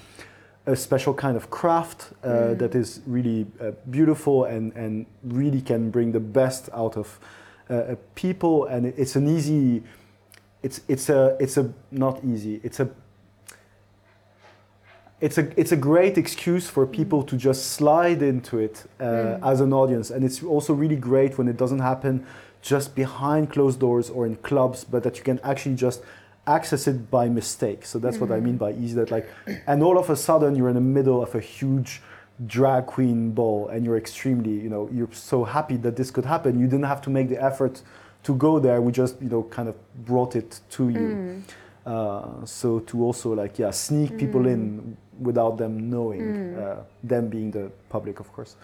a 0.66 0.77
special 0.77 1.14
kind 1.14 1.37
of 1.37 1.51
craft 1.51 2.12
uh, 2.22 2.53
that 2.55 2.74
is 2.74 3.01
really 3.07 3.46
uh, 3.59 3.70
beautiful 3.88 4.44
and, 4.44 4.72
and 4.74 5.07
really 5.24 5.62
can 5.62 5.90
bring 5.90 6.12
the 6.12 6.20
best 6.20 6.68
out 6.74 6.96
of 6.98 7.18
uh, 7.70 7.74
uh, 7.74 7.96
people. 8.14 8.66
And 8.66 8.87
it's 8.87 9.16
an 9.16 9.27
easy, 9.29 9.83
it's 10.62 10.83
it's 10.88 11.09
a 11.09 11.37
it's 11.40 11.57
a 11.57 11.72
not 11.90 12.22
easy. 12.22 12.61
It's 12.62 12.81
a 12.81 12.90
it's 15.20 15.38
a 15.38 15.61
it's 15.61 15.72
a 15.72 15.76
great 15.76 16.16
excuse 16.16 16.68
for 16.68 16.87
people 16.87 17.22
to 17.24 17.37
just 17.37 17.72
slide 17.72 18.22
into 18.22 18.59
it 18.59 18.85
uh, 19.00 19.38
as 19.42 19.61
an 19.61 19.72
audience, 19.72 20.11
and 20.11 20.24
it's 20.24 20.42
also 20.42 20.72
really 20.72 20.96
great 20.96 21.38
when 21.38 21.48
it 21.48 21.57
doesn't 21.57 21.81
happen 21.81 22.24
just 22.62 22.94
behind 22.94 23.50
closed 23.50 23.81
doors 23.81 24.11
or 24.11 24.26
in 24.26 24.37
clubs, 24.37 24.85
but 24.85 25.02
that 25.02 25.16
you 25.16 25.24
can 25.24 25.40
actually 25.42 25.74
just 25.74 26.02
access 26.46 26.87
it 26.87 27.11
by 27.11 27.28
mistake. 27.28 27.85
So 27.85 27.98
that's 27.98 28.18
what 28.18 28.31
I 28.33 28.40
mean 28.40 28.57
by 28.57 28.72
easy. 28.72 28.94
That 28.94 29.11
like, 29.11 29.28
and 29.66 29.83
all 29.83 29.98
of 29.98 30.11
a 30.11 30.16
sudden 30.16 30.54
you're 30.57 30.68
in 30.68 30.74
the 30.74 30.81
middle 30.81 31.22
of 31.22 31.35
a 31.35 31.40
huge 31.40 32.00
drag 32.46 32.87
queen 32.87 33.33
ball, 33.33 33.68
and 33.68 33.85
you're 33.85 33.98
extremely 33.98 34.52
you 34.52 34.70
know 34.70 34.88
you're 34.92 35.12
so 35.12 35.44
happy 35.44 35.76
that 35.78 35.96
this 35.96 36.11
could 36.12 36.24
happen. 36.24 36.61
You 36.61 36.66
didn't 36.66 36.87
have 36.87 37.02
to 37.02 37.11
make 37.11 37.28
the 37.28 37.42
effort 37.42 37.83
to 38.22 38.35
go 38.35 38.61
there. 38.61 38.81
We 38.81 38.92
just 38.92 39.20
you 39.20 39.28
know 39.28 39.42
kind 39.42 39.68
of 39.68 39.76
brought 40.04 40.37
it 40.37 40.61
to 40.70 40.88
you. 40.90 41.42
Uh, 41.87 42.44
so 42.44 42.81
to 42.81 43.02
also 43.02 43.33
like 43.33 43.59
yeah 43.59 43.70
sneak 43.70 44.18
people 44.18 44.46
in 44.46 44.96
without 45.20 45.57
them 45.59 45.90
knowing 45.90 46.35
uh, 46.57 46.76
them 47.02 47.28
being 47.28 47.50
the 47.50 47.70
public 47.88 48.20
of 48.20 48.33
course 48.33 48.57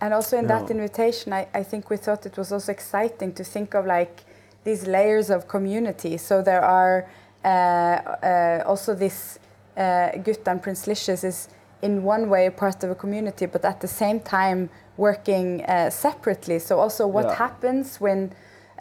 And 0.00 0.14
also 0.14 0.36
in 0.38 0.46
that 0.46 0.70
invitation, 0.70 1.32
I, 1.32 1.46
I 1.60 1.64
think 1.64 1.90
we 1.90 1.96
thought 1.96 2.24
it 2.26 2.36
was 2.38 2.52
also 2.52 2.70
exciting 2.72 3.32
to 3.34 3.44
think 3.44 3.74
of 3.74 3.84
like 3.86 4.22
these 4.64 4.86
layers 4.86 5.28
of 5.30 5.48
community. 5.48 6.16
So 6.18 6.40
there 6.42 6.62
are 6.62 7.04
uh, 7.44 7.48
uh, 7.48 8.62
also 8.66 8.94
this 8.94 9.38
uh, 9.76 10.10
Gutta 10.22 10.50
and 10.50 10.62
Prince 10.62 10.86
Licious 10.86 11.24
is 11.24 11.48
in 11.82 12.02
one 12.04 12.28
way 12.28 12.50
part 12.50 12.84
of 12.84 12.90
a 12.90 12.94
community, 12.94 13.46
but 13.46 13.64
at 13.64 13.80
the 13.80 13.88
same 13.88 14.20
time 14.20 14.68
working 14.96 15.64
uh, 15.64 15.90
separately. 15.90 16.58
So 16.60 16.78
also 16.78 17.06
what 17.06 17.24
Yeah. 17.26 17.34
happens 17.36 18.00
when 18.00 18.30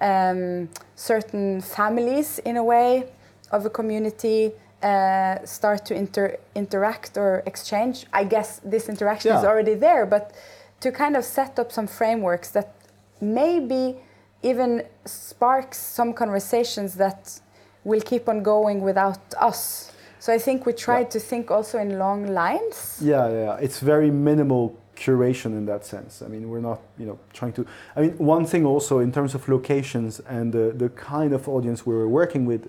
um, 0.02 0.70
certain 0.96 1.62
families, 1.62 2.40
in 2.46 2.58
a 2.58 2.64
way, 2.64 3.06
of 3.52 3.66
a 3.66 3.70
community 3.70 4.52
uh, 4.84 5.44
start 5.46 5.86
to 5.86 5.96
inter- 5.96 6.38
interact 6.56 7.18
or 7.18 7.44
exchange. 7.46 8.06
I 8.14 8.24
guess 8.24 8.60
this 8.64 8.90
interaction 8.90 9.36
is 9.36 9.44
already 9.44 9.74
there, 9.76 10.06
but 10.06 10.34
to 10.82 10.92
kind 10.92 11.16
of 11.16 11.24
set 11.24 11.58
up 11.60 11.72
some 11.72 11.88
frameworks 11.88 12.52
that 12.52 12.76
maybe 13.22 13.96
even 14.44 14.84
sparks 15.06 15.78
some 15.80 16.14
conversations 16.14 16.96
that 16.96 17.40
will 17.84 18.02
keep 18.02 18.30
on 18.30 18.44
going 18.44 18.82
without 18.82 19.20
us. 19.40 19.92
So 20.20 20.34
I 20.34 20.38
think 20.40 20.66
we 20.66 20.74
tried 20.74 21.08
Yeah. 21.08 21.10
to 21.10 21.20
think 21.20 21.52
also 21.52 21.80
in 21.80 21.98
long 21.98 22.28
lines. 22.28 23.00
yeah 23.02 23.30
yeah 23.30 23.44
yeah. 23.46 23.66
it's 23.66 23.80
very 23.80 24.12
minimal 24.12 24.76
curation 24.96 25.52
in 25.60 25.66
that 25.68 25.86
sense 25.86 26.24
i 26.26 26.28
mean 26.28 26.50
we're 26.50 26.66
not 26.72 26.80
you 26.98 27.06
know 27.06 27.18
trying 27.32 27.54
to 27.54 27.64
i 27.96 28.02
mean 28.02 28.14
one 28.18 28.46
thing 28.46 28.66
also 28.66 28.98
in 29.00 29.12
terms 29.12 29.36
of 29.36 29.48
locations 29.48 30.20
and 30.28 30.52
the, 30.52 30.74
the 30.76 30.90
kind 30.90 31.34
of 31.34 31.48
audience 31.48 31.86
we 31.86 31.94
were 31.94 32.08
working 32.10 32.48
with 32.48 32.68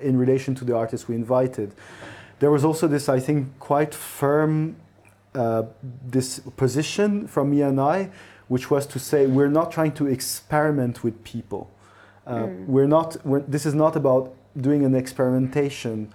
in 0.00 0.18
relation 0.18 0.54
to 0.54 0.64
the 0.64 0.74
artists 0.74 1.08
we 1.08 1.14
invited 1.14 1.72
there 2.40 2.50
was 2.50 2.64
also 2.64 2.88
this 2.88 3.08
i 3.08 3.20
think 3.20 3.46
quite 3.58 3.94
firm 3.94 4.76
uh, 5.34 5.62
this 6.06 6.40
position 6.56 7.26
from 7.26 7.50
me 7.50 7.62
and 7.62 7.80
I, 7.80 8.10
which 8.48 8.70
was 8.70 8.86
to 8.86 8.98
say 8.98 9.26
we're 9.26 9.54
not 9.60 9.70
trying 9.70 9.92
to 9.92 10.06
experiment 10.06 11.04
with 11.04 11.22
people. 11.22 11.70
Uh, 12.26 12.48
We're 12.66 12.88
not. 12.88 13.16
We're, 13.24 13.40
this 13.40 13.64
is 13.64 13.74
not 13.74 13.96
about 13.96 14.34
doing 14.60 14.84
an 14.84 14.94
experimentation, 14.94 16.12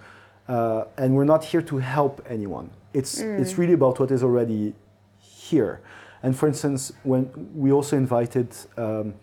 uh, 0.48 0.84
and 0.96 1.14
we're 1.16 1.24
not 1.24 1.44
here 1.44 1.62
to 1.62 1.78
help 1.78 2.24
anyone. 2.28 2.70
It's 2.92 3.18
it's 3.18 3.58
really 3.58 3.72
about 3.72 3.98
what 3.98 4.10
is 4.10 4.22
already 4.22 4.74
here. 5.20 5.80
And 6.22 6.36
for 6.36 6.46
instance, 6.46 6.92
when 7.02 7.30
we 7.54 7.72
also 7.72 7.96
invited 7.96 8.48
um, 8.76 9.14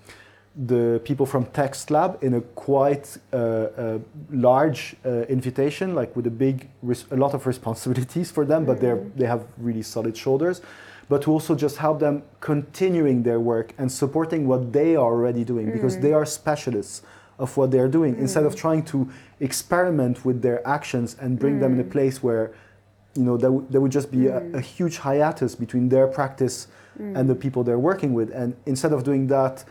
the 0.56 1.02
people 1.06 1.26
from 1.26 1.46
Text 1.48 1.92
Lab 1.92 2.22
in 2.22 2.34
a 2.34 2.42
quite 2.42 3.18
uh, 3.32 3.38
uh, 3.38 4.00
large 4.32 4.96
uh, 5.06 5.22
invitation, 5.24 5.96
like 5.96 6.16
with 6.16 6.28
a 6.28 6.32
big, 6.32 6.68
a 7.12 7.16
lot 7.16 7.34
of 7.34 7.48
responsibilities 7.48 8.32
for 8.32 8.46
them, 8.46 8.66
but 8.66 8.82
they're 8.82 9.02
they 9.16 9.26
have 9.26 9.46
really 9.58 9.82
solid 9.82 10.16
shoulders. 10.18 10.62
But 11.08 11.24
to 11.24 11.32
also 11.32 11.56
just 11.56 11.78
help 11.78 12.00
them 12.00 12.24
continuing 12.40 13.24
their 13.24 13.40
work 13.40 13.74
and 13.78 13.92
supporting 13.92 14.48
what 14.48 14.72
they 14.72 14.96
are 14.96 15.12
already 15.14 15.44
doing, 15.44 15.72
because 15.72 16.00
they 16.00 16.14
are 16.14 16.26
specialists 16.26 17.02
of 17.38 17.56
what 17.58 17.72
they 17.72 17.80
are 17.80 17.90
doing, 17.90 18.18
instead 18.18 18.46
of 18.46 18.56
trying 18.56 18.84
to 18.86 19.10
experiment 19.40 20.24
with 20.24 20.42
their 20.42 20.66
actions 20.66 21.18
and 21.20 21.40
bring 21.40 21.60
them 21.60 21.74
in 21.74 21.80
a 21.80 21.90
place 21.90 22.22
where 22.24 22.54
you 23.16 23.24
know, 23.24 23.36
there, 23.36 23.52
there 23.70 23.82
would 23.82 23.92
just 23.92 24.12
be 24.12 24.28
a, 24.28 24.38
a 24.54 24.62
huge 24.62 24.98
hiatus 24.98 25.56
between 25.56 25.90
their 25.90 26.08
practice 26.08 26.68
and 27.00 27.30
the 27.30 27.36
people 27.36 27.64
they're 27.64 27.80
working 27.80 28.14
with. 28.14 28.30
And 28.32 28.56
instead 28.66 28.94
of 28.94 29.04
doing 29.04 29.28
that, 29.28 29.66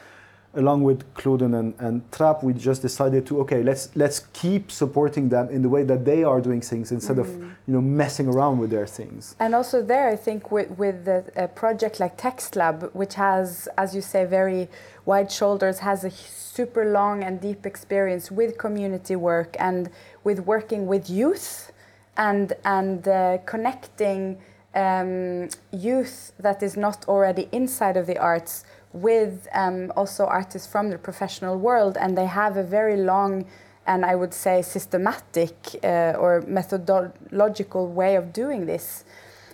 along 0.54 0.82
with 0.82 1.14
Kloden 1.14 1.58
and, 1.58 1.74
and 1.78 2.10
Trapp, 2.12 2.42
we 2.42 2.52
just 2.52 2.82
decided 2.82 3.26
to 3.26 3.40
okay, 3.40 3.62
let's 3.62 3.94
let's 3.94 4.20
keep 4.32 4.70
supporting 4.70 5.28
them 5.28 5.48
in 5.48 5.62
the 5.62 5.68
way 5.68 5.84
that 5.84 6.04
they 6.04 6.24
are 6.24 6.40
doing 6.40 6.60
things 6.60 6.90
instead 6.90 7.18
of 7.18 7.28
you 7.28 7.74
know 7.74 7.80
messing 7.80 8.26
around 8.26 8.58
with 8.58 8.70
their 8.70 8.86
things. 8.86 9.36
And 9.38 9.54
also 9.54 9.82
there, 9.82 10.08
I 10.08 10.16
think 10.16 10.50
with, 10.50 10.70
with 10.72 11.04
the, 11.04 11.24
a 11.36 11.48
project 11.48 12.00
like 12.00 12.16
Text 12.16 12.56
Lab, 12.56 12.90
which 12.92 13.14
has, 13.14 13.68
as 13.78 13.94
you 13.94 14.00
say, 14.00 14.24
very 14.24 14.68
wide 15.04 15.30
shoulders, 15.30 15.78
has 15.80 16.04
a 16.04 16.10
super 16.10 16.84
long 16.84 17.22
and 17.22 17.40
deep 17.40 17.64
experience 17.64 18.30
with 18.30 18.58
community 18.58 19.16
work 19.16 19.56
and 19.58 19.90
with 20.24 20.40
working 20.40 20.86
with 20.86 21.08
youth 21.08 21.72
and, 22.16 22.52
and 22.64 23.06
uh, 23.06 23.38
connecting 23.46 24.38
um, 24.74 25.48
youth 25.72 26.32
that 26.38 26.62
is 26.62 26.76
not 26.76 27.08
already 27.08 27.48
inside 27.52 27.96
of 27.96 28.06
the 28.06 28.18
arts 28.18 28.64
with 28.92 29.46
um, 29.54 29.92
also 29.96 30.26
artists 30.26 30.66
from 30.66 30.90
the 30.90 30.98
professional 30.98 31.56
world. 31.56 31.96
And 32.00 32.16
they 32.16 32.26
have 32.26 32.56
a 32.56 32.64
very 32.64 32.96
long 32.96 33.46
and 33.86 34.04
I 34.04 34.14
would 34.14 34.34
say 34.34 34.62
systematic 34.62 35.54
uh, 35.82 36.14
or 36.18 36.42
methodological 36.46 37.88
way 37.88 38.14
of 38.16 38.32
doing 38.32 38.66
this. 38.66 39.04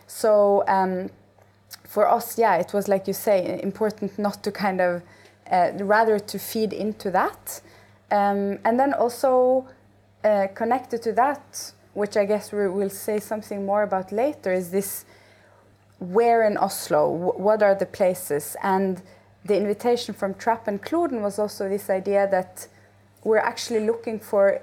So 0.07 0.64
um, 0.68 1.11
for 1.85 2.09
us, 2.09 2.38
yeah, 2.38 2.57
it 2.57 2.72
was 2.72 2.88
like 2.88 3.07
you 3.07 3.14
say, 3.14 3.61
important 3.62 4.18
not 4.18 4.42
to 4.44 4.53
kind 4.53 4.81
of 4.81 5.03
uh, 5.51 5.70
rather 5.79 6.18
to 6.18 6.38
feed 6.38 6.72
into 6.72 7.11
that, 7.12 7.61
um, 8.11 8.59
and 8.64 8.79
then 8.79 8.92
also 8.92 9.66
uh, 10.25 10.49
connected 10.55 11.03
to 11.03 11.12
that, 11.12 11.72
which 11.94 12.16
I 12.16 12.25
guess 12.25 12.53
we 12.53 12.68
will 12.68 12.90
say 12.90 13.20
something 13.20 13.64
more 13.64 13.83
about 13.85 14.12
later, 14.12 14.53
is 14.53 14.70
this 14.70 15.05
where 15.99 16.42
in 16.46 16.59
Oslo, 16.59 17.09
what 17.09 17.62
are 17.62 17.75
the 17.75 17.87
places, 17.87 18.57
and 18.62 19.01
the 19.46 19.56
invitation 19.56 20.14
from 20.14 20.35
Trapp 20.35 20.68
and 20.68 20.82
Kloden 20.82 21.20
was 21.22 21.38
also 21.38 21.68
this 21.68 21.88
idea 21.90 22.28
that 22.30 22.68
we're 23.24 23.38
actually 23.52 23.80
looking 23.87 24.18
for 24.20 24.61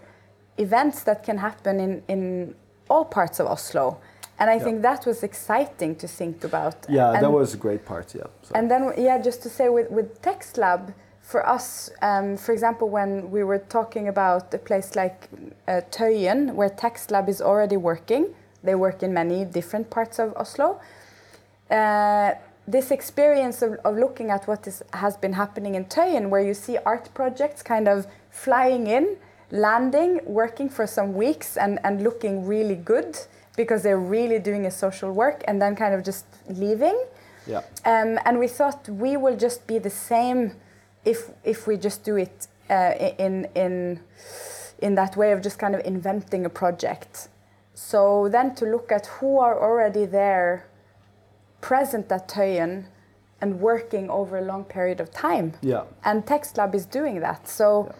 events 0.58 1.04
that 1.04 1.24
can 1.24 1.38
happen 1.38 1.80
in, 1.80 2.04
in 2.08 2.56
all 2.90 3.06
parts 3.06 3.40
of 3.40 3.48
Oslo. 3.48 3.98
And 4.40 4.50
I 4.50 4.56
Yeah. 4.56 4.64
think 4.64 4.82
that 4.82 5.06
was 5.06 5.24
exciting 5.24 5.96
to 5.96 6.08
think 6.08 6.44
about. 6.44 6.76
Yeah, 6.90 7.20
that 7.22 7.32
was 7.32 7.54
a 7.54 7.58
great 7.58 7.86
part. 7.86 8.16
Yeah. 8.16 8.24
So. 8.42 8.52
and 8.56 8.70
then, 8.70 8.94
yeah, 8.98 9.18
just 9.20 9.42
to 9.44 9.50
say 9.50 9.70
with, 9.70 9.90
with 9.92 10.22
Text 10.22 10.58
Lab, 10.58 10.94
for 11.22 11.48
us, 11.48 11.90
um, 12.02 12.36
for 12.38 12.52
example, 12.52 12.90
when 12.90 13.32
we 13.32 13.44
were 13.44 13.60
talking 13.60 14.08
about 14.10 14.54
a 14.54 14.58
place 14.58 14.96
like 14.96 15.30
uh, 15.68 15.82
Tøyen, 15.90 16.54
where 16.54 16.70
Text 16.70 17.12
Lab 17.12 17.30
is 17.30 17.42
already 17.42 17.78
working, 17.78 18.36
they 18.64 18.76
work 18.76 19.04
in 19.04 19.14
many 19.14 19.46
different 19.46 19.90
parts 19.90 20.20
of 20.20 20.34
Oslo. 20.36 20.80
Uh, 21.72 22.34
this 22.68 22.92
experience 22.92 23.62
of, 23.62 23.74
of 23.84 23.98
looking 23.98 24.30
at 24.30 24.48
what 24.48 24.68
is, 24.68 24.84
has 24.94 25.18
been 25.18 25.34
happening 25.34 25.76
in 25.76 25.86
Tøyen, 25.86 26.30
where 26.30 26.42
you 26.42 26.54
see 26.54 26.78
art 26.86 27.14
projects 27.14 27.62
kind 27.62 27.88
of 27.88 28.08
flying 28.30 28.88
in, 28.88 29.18
landing, 29.52 30.22
working 30.26 30.70
for 30.70 30.88
some 30.88 31.14
weeks, 31.14 31.58
and, 31.58 31.80
and 31.84 32.02
looking 32.04 32.46
really 32.46 32.76
good 32.76 33.18
because 33.56 33.84
they're 33.84 34.00
really 34.00 34.40
doing 34.40 34.66
a 34.66 34.72
social 34.72 35.12
work, 35.12 35.44
and 35.48 35.62
then 35.62 35.76
kind 35.76 35.94
of 35.94 36.04
just 36.04 36.26
leaving. 36.48 36.98
yeah. 37.46 37.62
Um, 37.86 38.18
and 38.26 38.40
we 38.40 38.48
thought 38.48 38.88
we 38.90 39.18
will 39.18 39.38
just 39.38 39.68
be 39.68 39.78
the 39.78 39.90
same 39.90 40.54
if 41.06 41.30
if 41.44 41.68
we 41.68 41.78
just 41.78 42.04
do 42.04 42.16
it 42.16 42.48
uh, 42.70 42.94
in 43.20 43.46
in 43.56 44.00
in 44.80 44.96
that 44.96 45.16
way 45.16 45.32
of 45.32 45.42
just 45.42 45.60
kind 45.60 45.76
of 45.76 45.82
inventing 45.86 46.46
a 46.46 46.50
project. 46.50 47.28
So 47.74 48.30
then 48.30 48.56
to 48.56 48.66
look 48.66 48.92
at 48.92 49.08
who 49.08 49.40
are 49.40 49.60
already 49.60 50.06
there, 50.06 50.66
present 51.68 52.12
at 52.12 52.28
Tøyen, 52.28 52.84
and 53.42 53.60
working 53.60 54.10
over 54.10 54.38
a 54.38 54.42
long 54.42 54.64
period 54.66 55.00
of 55.02 55.10
time. 55.12 55.52
Yeah. 55.62 55.84
And 56.04 56.26
Text 56.26 56.58
Lab 56.58 56.76
is 56.76 56.86
doing 56.86 57.20
that. 57.22 57.48
So 57.48 57.68
Yeah. 57.88 57.94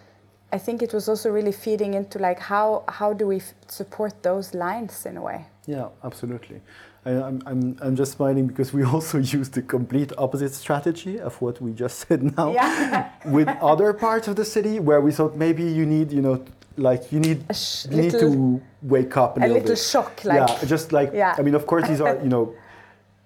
I 0.56 0.58
think 0.58 0.82
it 0.82 0.92
was 0.94 1.08
also 1.08 1.28
really 1.30 1.52
feeding 1.52 1.94
into 1.94 2.18
like 2.18 2.40
how 2.52 2.82
how 2.98 3.12
do 3.20 3.24
we 3.26 3.36
f- 3.36 3.54
support 3.68 4.12
those 4.22 4.54
lines 4.54 5.06
in 5.06 5.16
a 5.16 5.20
way. 5.20 5.40
Yeah, 5.66 5.88
absolutely. 6.04 6.60
I, 7.06 7.10
I'm, 7.28 7.38
I'm, 7.46 7.76
I'm 7.84 7.96
just 7.96 8.12
smiling 8.12 8.46
because 8.46 8.72
we 8.76 8.82
also 8.94 9.18
use 9.18 9.48
the 9.50 9.62
complete 9.62 10.12
opposite 10.16 10.52
strategy 10.54 11.20
of 11.20 11.40
what 11.42 11.60
we 11.60 11.72
just 11.72 11.96
said 12.08 12.20
now 12.36 12.52
Yeah. 12.52 13.08
with 13.36 13.48
other 13.60 13.92
parts 13.92 14.28
of 14.28 14.34
the 14.36 14.44
city 14.44 14.78
where 14.80 15.00
we 15.00 15.12
thought 15.12 15.36
maybe 15.36 15.64
you 15.78 15.84
need, 15.86 16.12
you 16.12 16.22
know, 16.22 16.36
like 16.76 17.12
you 17.12 17.20
need 17.20 17.38
A 17.48 17.54
sh- 17.54 17.86
you 17.90 17.96
need 18.02 18.12
to 18.12 18.60
wake 18.82 19.16
up 19.16 19.36
a, 19.36 19.40
a 19.40 19.42
little, 19.42 19.56
little 19.60 19.76
shock, 19.76 20.24
like 20.24 20.48
yeah, 20.48 20.64
just 20.74 20.92
like 20.92 21.10
Yeah. 21.14 21.38
I 21.38 21.42
mean, 21.42 21.54
of 21.54 21.66
course, 21.66 21.84
these 21.88 22.00
are 22.00 22.16
you 22.22 22.28
know, 22.34 22.54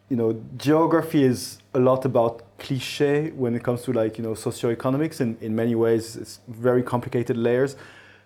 you 0.09 0.16
know, 0.16 0.40
geography 0.57 1.23
is 1.23 1.59
a 1.75 1.79
lot 1.79 2.05
about 2.05 2.42
cliche 2.59 3.31
when 3.31 3.55
it 3.55 3.62
comes 3.62 3.83
to 3.83 3.92
like 3.92 4.18
you 4.18 4.25
know 4.25 4.33
socioeconomics. 4.33 5.21
In 5.21 5.37
in 5.40 5.55
many 5.55 5.75
ways, 5.75 6.16
it's 6.16 6.40
very 6.49 6.83
complicated 6.83 7.37
layers, 7.37 7.77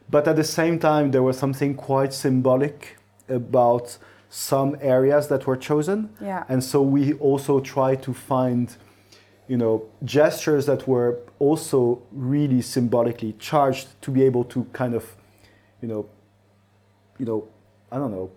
but 0.08 0.28
at 0.28 0.36
the 0.36 0.44
same 0.44 0.78
time, 0.78 1.10
there 1.10 1.22
was 1.22 1.38
something 1.38 1.74
quite 1.74 2.12
symbolic 2.12 2.96
about 3.28 3.98
some 4.30 4.76
areas 4.80 5.28
that 5.28 5.46
were 5.46 5.56
chosen, 5.56 6.08
yeah. 6.20 6.44
and 6.48 6.62
so 6.62 6.80
we 6.80 7.14
also 7.14 7.60
try 7.60 7.94
to 7.96 8.12
find. 8.12 8.76
You 9.48 9.58
know, 9.58 9.84
gestures 10.04 10.64
that 10.66 10.88
were 10.88 11.18
also 11.38 12.00
really 12.12 12.62
symbolically 12.62 13.34
charged 13.38 14.00
to 14.00 14.10
be 14.10 14.22
able 14.22 14.44
to 14.44 14.64
kind 14.72 14.94
of, 14.94 15.04
you 15.82 15.88
know, 15.88 16.06
you 17.18 17.26
know, 17.26 17.48
I 17.90 17.98
don't 17.98 18.12
know, 18.12 18.30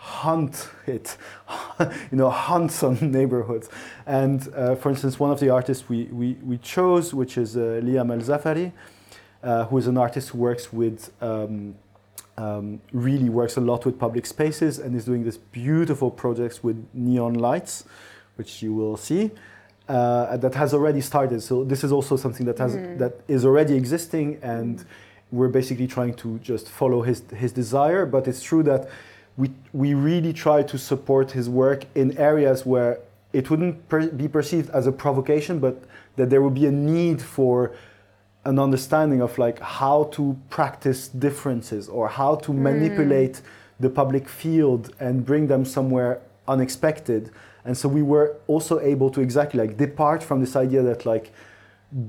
hunt 0.00 0.68
it, 0.86 1.16
you 2.10 2.16
know, 2.18 2.30
hunt 2.30 2.72
some 2.72 2.96
neighborhoods. 3.18 3.68
And 4.06 4.48
uh, 4.54 4.74
for 4.74 4.88
instance, 4.90 5.20
one 5.20 5.30
of 5.30 5.40
the 5.40 5.50
artists 5.50 5.88
we, 5.88 6.04
we, 6.04 6.38
we 6.42 6.56
chose, 6.58 7.12
which 7.12 7.36
is 7.36 7.56
uh, 7.56 7.80
Liam 7.84 8.10
El 8.10 8.20
Zafari, 8.20 8.72
uh, 9.42 9.66
who 9.66 9.76
is 9.78 9.86
an 9.86 9.98
artist 9.98 10.30
who 10.30 10.38
works 10.38 10.72
with, 10.72 11.12
um, 11.20 11.74
um, 12.38 12.80
really 12.92 13.28
works 13.28 13.56
a 13.58 13.60
lot 13.60 13.84
with 13.84 13.98
public 13.98 14.24
spaces 14.24 14.78
and 14.78 14.96
is 14.96 15.04
doing 15.04 15.22
this 15.24 15.36
beautiful 15.36 16.10
projects 16.10 16.62
with 16.64 16.86
neon 16.94 17.34
lights, 17.34 17.84
which 18.36 18.62
you 18.62 18.72
will 18.72 18.96
see. 18.96 19.30
Uh, 19.86 20.36
that 20.36 20.54
has 20.54 20.72
already 20.72 21.00
started. 21.00 21.42
So 21.42 21.64
this 21.64 21.82
is 21.82 21.90
also 21.90 22.16
something 22.16 22.46
that 22.46 22.58
has 22.58 22.76
Mm. 22.76 22.98
that 22.98 23.12
is 23.26 23.44
already 23.44 23.74
existing, 23.74 24.38
and 24.40 24.84
we're 25.32 25.48
basically 25.48 25.88
trying 25.88 26.14
to 26.14 26.38
just 26.38 26.68
follow 26.68 27.02
his 27.02 27.22
his 27.34 27.52
desire. 27.52 28.06
But 28.06 28.28
it's 28.28 28.40
true 28.40 28.62
that 28.62 28.88
we 29.36 29.50
we 29.72 29.94
really 29.94 30.32
try 30.32 30.62
to 30.62 30.78
support 30.78 31.32
his 31.32 31.48
work 31.48 31.84
in 31.94 32.16
areas 32.18 32.66
where 32.66 32.98
it 33.32 33.48
wouldn't 33.50 33.88
per- 33.88 34.08
be 34.08 34.28
perceived 34.28 34.70
as 34.70 34.86
a 34.86 34.92
provocation, 34.92 35.58
but 35.58 35.82
that 36.16 36.30
there 36.30 36.42
would 36.42 36.54
be 36.54 36.66
a 36.66 36.72
need 36.72 37.22
for 37.22 37.72
an 38.44 38.58
understanding 38.58 39.20
of 39.20 39.38
like 39.38 39.58
how 39.60 40.04
to 40.04 40.36
practice 40.48 41.08
differences 41.08 41.88
or 41.88 42.08
how 42.08 42.34
to 42.36 42.52
hmm. 42.52 42.62
manipulate 42.62 43.42
the 43.78 43.90
public 43.90 44.28
field 44.28 44.94
and 45.00 45.24
bring 45.24 45.46
them 45.46 45.64
somewhere 45.64 46.20
unexpected. 46.48 47.30
And 47.64 47.76
so 47.76 47.88
we 47.88 48.02
were 48.02 48.36
also 48.46 48.80
able 48.80 49.10
to 49.10 49.20
exactly 49.20 49.60
like 49.60 49.76
depart 49.76 50.22
from 50.22 50.40
this 50.40 50.56
idea 50.56 50.82
that 50.82 51.06
like 51.06 51.32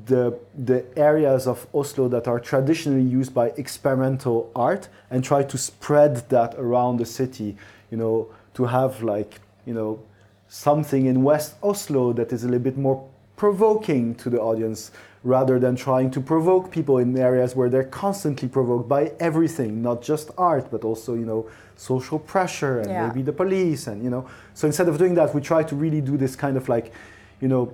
the 0.06 0.38
the 0.56 0.86
areas 0.96 1.48
of 1.48 1.66
Oslo 1.74 2.08
that 2.10 2.28
are 2.28 2.40
traditionally 2.40 3.02
used 3.02 3.34
by 3.34 3.48
experimental 3.58 4.52
art 4.56 4.90
and 5.10 5.24
try 5.24 5.42
to 5.44 5.58
spread 5.58 6.30
that 6.30 6.54
around 6.56 6.98
the 6.98 7.06
city 7.06 7.58
you 7.90 7.98
know 7.98 8.28
to 8.54 8.66
have 8.66 9.02
like 9.02 9.40
you 9.66 9.74
know 9.74 10.00
something 10.48 11.06
in 11.08 11.24
West 11.24 11.56
Oslo 11.64 12.14
that 12.14 12.32
is 12.32 12.44
a 12.44 12.48
little 12.48 12.60
bit 12.64 12.78
more 12.78 13.08
provoking 13.38 14.14
to 14.16 14.30
the 14.30 14.40
audience 14.40 14.92
rather 15.24 15.58
than 15.58 15.76
trying 15.76 16.12
to 16.12 16.20
provoke 16.22 16.70
people 16.72 17.00
in 17.00 17.18
areas 17.18 17.56
where 17.56 17.70
they're 17.70 17.84
constantly 17.84 18.48
provoked 18.48 18.88
by 18.88 19.12
everything 19.20 19.82
not 19.82 20.02
just 20.04 20.30
art 20.38 20.70
but 20.70 20.84
also 20.84 21.16
you 21.16 21.26
know 21.26 21.50
social 21.76 22.20
pressure 22.20 22.80
and 22.82 22.90
Yeah. 22.92 23.08
maybe 23.08 23.24
the 23.24 23.34
police 23.34 23.88
and 23.88 24.04
you 24.04 24.12
know 24.12 24.28
so 24.54 24.68
instead 24.68 24.88
of 24.88 25.00
doing 25.00 25.16
that 25.16 25.34
we 25.34 25.42
try 25.42 25.64
to 25.64 25.76
really 25.76 26.02
do 26.02 26.18
this 26.18 26.36
kind 26.36 26.56
of 26.56 26.70
like 26.70 26.92
you 27.40 27.48
know 27.48 27.74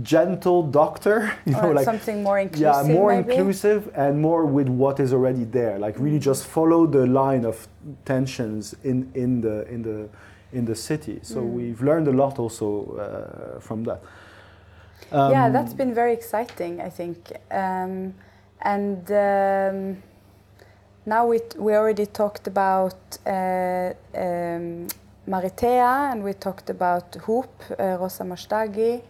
gentle 0.00 0.62
doctor 0.62 1.32
you 1.44 1.52
know 1.52 1.70
like 1.72 1.84
something 1.84 2.22
more 2.22 2.38
inclusive. 2.38 2.86
yeah 2.86 2.94
more 2.94 3.12
maybe? 3.14 3.34
inclusive 3.34 3.90
and 3.94 4.20
more 4.20 4.46
with 4.46 4.68
what 4.68 4.98
is 4.98 5.12
already 5.12 5.44
there 5.44 5.78
like 5.78 5.98
really 5.98 6.18
just 6.18 6.46
follow 6.46 6.86
the 6.86 7.06
line 7.06 7.44
of 7.44 7.68
tensions 8.06 8.74
in 8.84 9.10
in 9.14 9.40
the 9.42 9.68
in 9.68 9.82
the 9.82 10.08
in 10.52 10.64
the 10.64 10.74
city 10.74 11.18
so 11.22 11.40
Mm. 11.40 11.52
we've 11.56 11.82
learned 11.82 12.08
a 12.08 12.12
lot 12.12 12.38
also 12.38 12.66
uh, 12.98 13.60
from 13.60 13.84
that 13.84 14.00
yeah, 15.12 15.44
Um, 15.46 15.52
that's 15.52 15.74
been 15.74 15.92
very 15.94 16.12
exciting, 16.14 16.80
I 16.80 16.88
think. 16.88 17.18
Um, 17.50 18.14
and 18.62 19.10
um, 19.10 20.02
now 21.04 21.26
we, 21.26 21.38
we 21.58 21.74
already 21.76 22.06
talked 22.06 22.46
about 22.46 23.18
uh, 23.26 23.92
um, 24.14 24.86
Maritea 25.28 26.12
and 26.12 26.22
we 26.24 26.32
talked 26.32 26.70
about 26.70 27.14
Hoop, 27.26 27.50
uh, 27.78 27.98
Rosa 28.00 28.24
Mashtagi. 28.24 29.02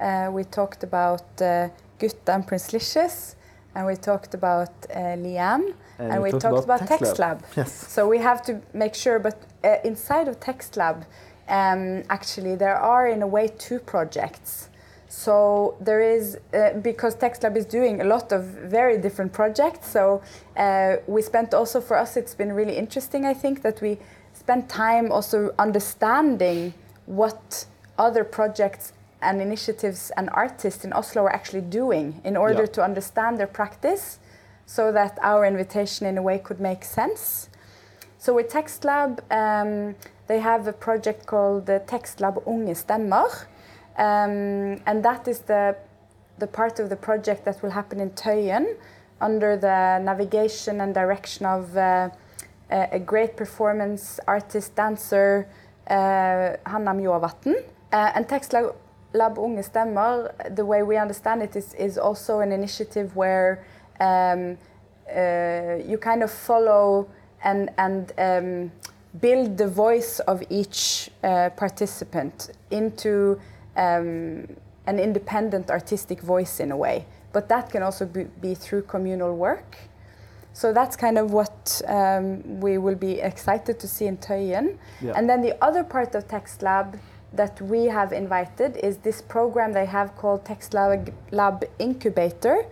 Uh, 0.00 0.30
we 0.32 0.44
talked 0.44 0.82
about 0.84 1.24
uh, 1.40 1.68
Gutta 1.98 2.34
and 2.34 2.46
Prince 2.46 2.72
Licious. 2.72 3.36
And 3.74 3.86
we 3.86 3.96
talked 3.96 4.34
about 4.34 4.70
uh, 4.90 5.16
Liam. 5.16 5.74
And, 5.98 6.22
we, 6.22 6.30
talked, 6.30 6.64
about, 6.64 6.80
Textlab. 6.80 7.42
Yes 7.56 7.72
So 7.72 8.08
we 8.08 8.18
have 8.18 8.42
to 8.46 8.60
make 8.72 8.94
sure, 8.94 9.18
but 9.18 9.36
uh, 9.64 9.76
inside 9.84 10.28
of 10.28 10.40
Text 10.40 10.76
Lab, 10.76 11.04
um, 11.48 12.02
actually, 12.08 12.54
there 12.56 12.76
are 12.76 13.08
in 13.08 13.22
a 13.22 13.26
way 13.26 13.48
two 13.58 13.78
projects. 13.78 14.68
So 15.08 15.76
there 15.80 16.00
is, 16.00 16.38
uh, 16.52 16.74
because 16.82 17.14
Text 17.14 17.42
Lab 17.42 17.56
is 17.56 17.66
doing 17.66 18.00
a 18.00 18.04
lot 18.04 18.32
of 18.32 18.44
very 18.44 18.98
different 18.98 19.32
projects. 19.32 19.88
So 19.88 20.22
uh, 20.56 20.96
we 21.06 21.22
spent 21.22 21.54
also, 21.54 21.80
for 21.80 21.96
us, 21.96 22.16
it's 22.16 22.34
been 22.34 22.52
really 22.52 22.76
interesting, 22.76 23.24
I 23.24 23.34
think, 23.34 23.62
that 23.62 23.80
we 23.80 23.98
spent 24.34 24.68
time 24.68 25.10
also 25.10 25.54
understanding 25.58 26.74
what 27.06 27.66
other 27.98 28.22
projects 28.22 28.92
and 29.20 29.40
initiatives 29.40 30.10
and 30.16 30.30
artists 30.32 30.84
in 30.84 30.92
Oslo 30.92 31.24
are 31.24 31.32
actually 31.32 31.62
doing 31.62 32.20
in 32.24 32.36
order 32.36 32.64
Yeah. 32.64 32.76
to 32.76 32.84
understand 32.84 33.38
their 33.38 33.46
practice 33.60 34.18
so 34.66 34.92
that 34.92 35.18
our 35.22 35.44
invitation 35.44 36.06
in 36.06 36.18
a 36.18 36.22
way 36.22 36.38
could 36.38 36.60
make 36.60 36.84
sense. 36.84 37.48
So 38.18 38.34
with 38.34 38.48
Text 38.48 38.84
Lab, 38.84 39.22
um, 39.30 39.94
they 40.26 40.40
have 40.40 40.66
a 40.66 40.72
project 40.72 41.26
called 41.26 41.66
the 41.66 41.80
Text 41.86 42.20
Lab 42.20 42.36
Unge 42.46 42.74
Stemmer. 42.74 43.46
Um, 43.96 44.80
and 44.86 45.02
that 45.04 45.26
is 45.26 45.40
the, 45.40 45.76
the 46.38 46.46
part 46.46 46.78
of 46.78 46.88
the 46.88 46.96
project 46.96 47.44
that 47.44 47.62
will 47.62 47.70
happen 47.70 47.98
in 48.00 48.10
Tøyen 48.10 48.76
under 49.20 49.56
the 49.56 49.98
navigation 50.04 50.80
and 50.80 50.94
direction 50.94 51.46
of 51.46 51.76
uh, 51.76 52.10
a, 52.70 52.98
great 52.98 53.36
performance 53.36 54.20
artist, 54.26 54.76
dancer, 54.76 55.48
uh, 55.88 56.56
Hanna 56.66 56.92
Mjåvatn. 56.92 57.54
Uh, 57.92 58.12
and 58.14 58.28
Text 58.28 58.52
Lab, 58.52 58.74
Lab 59.12 59.38
Unge 59.38 59.64
Stemmer, 59.64 60.54
the 60.54 60.64
way 60.64 60.82
we 60.82 60.96
understand 60.96 61.42
it, 61.42 61.56
is, 61.56 61.74
is 61.74 61.98
also 61.98 62.40
an 62.40 62.52
initiative 62.52 63.16
where 63.16 63.64
um, 64.00 64.58
uh, 65.08 65.76
you 65.86 65.98
kind 65.98 66.22
of 66.22 66.30
follow 66.30 67.08
and, 67.42 67.70
and 67.78 68.12
um, 68.18 68.72
build 69.20 69.56
the 69.56 69.66
voice 69.66 70.20
of 70.20 70.42
each 70.50 71.10
uh, 71.24 71.50
participant 71.50 72.50
into 72.70 73.40
um, 73.76 74.46
an 74.86 74.98
independent 74.98 75.70
artistic 75.70 76.20
voice 76.20 76.60
in 76.60 76.70
a 76.72 76.76
way. 76.76 77.06
But 77.32 77.48
that 77.48 77.70
can 77.70 77.82
also 77.82 78.06
be, 78.06 78.24
be 78.24 78.54
through 78.54 78.82
communal 78.82 79.34
work. 79.36 79.76
So 80.52 80.72
that's 80.72 80.96
kind 80.96 81.18
of 81.18 81.32
what 81.32 81.80
um, 81.86 82.60
we 82.60 82.78
will 82.78 82.96
be 82.96 83.20
excited 83.20 83.78
to 83.78 83.86
see 83.86 84.06
in 84.06 84.16
Tøyen. 84.16 84.76
Yeah. 85.00 85.12
And 85.14 85.28
then 85.28 85.40
the 85.40 85.56
other 85.62 85.84
part 85.84 86.14
of 86.14 86.26
Text 86.26 86.62
Lab 86.62 86.98
that 87.32 87.60
we 87.60 87.84
have 87.86 88.12
invited 88.12 88.76
is 88.78 88.98
this 88.98 89.20
program 89.20 89.72
they 89.72 89.86
have 89.86 90.16
called 90.16 90.44
Text 90.44 90.74
Lab, 90.74 91.12
Lab 91.30 91.64
Incubator, 91.78 92.64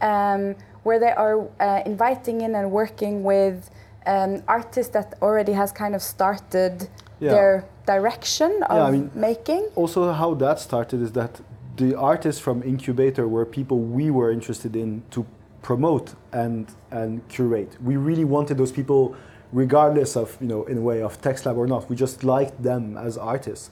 um, 0.00 0.54
where 0.82 0.98
they 0.98 1.12
are 1.12 1.46
uh, 1.60 1.82
inviting 1.86 2.40
in 2.40 2.54
and 2.54 2.70
working 2.70 3.22
with 3.22 3.70
um, 4.06 4.42
artists 4.48 4.92
that 4.92 5.14
already 5.22 5.52
has 5.52 5.70
kind 5.72 5.94
of 5.94 6.02
started 6.02 6.88
Yeah. 7.20 7.30
their 7.34 7.64
direction 7.86 8.50
of 8.64 8.76
Yeah, 8.76 8.84
I 8.88 8.90
mean- 8.90 9.10
making. 9.14 9.62
also 9.76 10.10
how 10.12 10.34
that 10.34 10.58
started 10.58 11.00
is 11.02 11.12
that 11.12 11.40
the 11.76 11.94
artists 11.94 12.40
from 12.40 12.62
incubator 12.62 13.24
were 13.28 13.44
people 13.46 13.78
we 13.78 14.10
were 14.10 14.30
interested 14.32 14.74
in 14.76 15.02
to 15.10 15.24
promote 15.62 16.14
and 16.32 16.66
and 16.90 17.10
curate 17.28 17.72
we 17.88 17.94
really 17.96 18.24
wanted 18.24 18.56
those 18.58 18.72
people 18.72 19.14
regardless 19.52 20.16
of 20.16 20.36
you 20.40 20.48
know 20.48 20.64
in 20.64 20.78
a 20.78 20.80
way 20.80 21.02
of 21.02 21.20
text 21.20 21.46
lab 21.46 21.56
or 21.56 21.66
not 21.66 21.88
we 21.90 21.96
just 21.96 22.24
liked 22.24 22.62
them 22.62 22.96
as 22.96 23.18
artists 23.18 23.70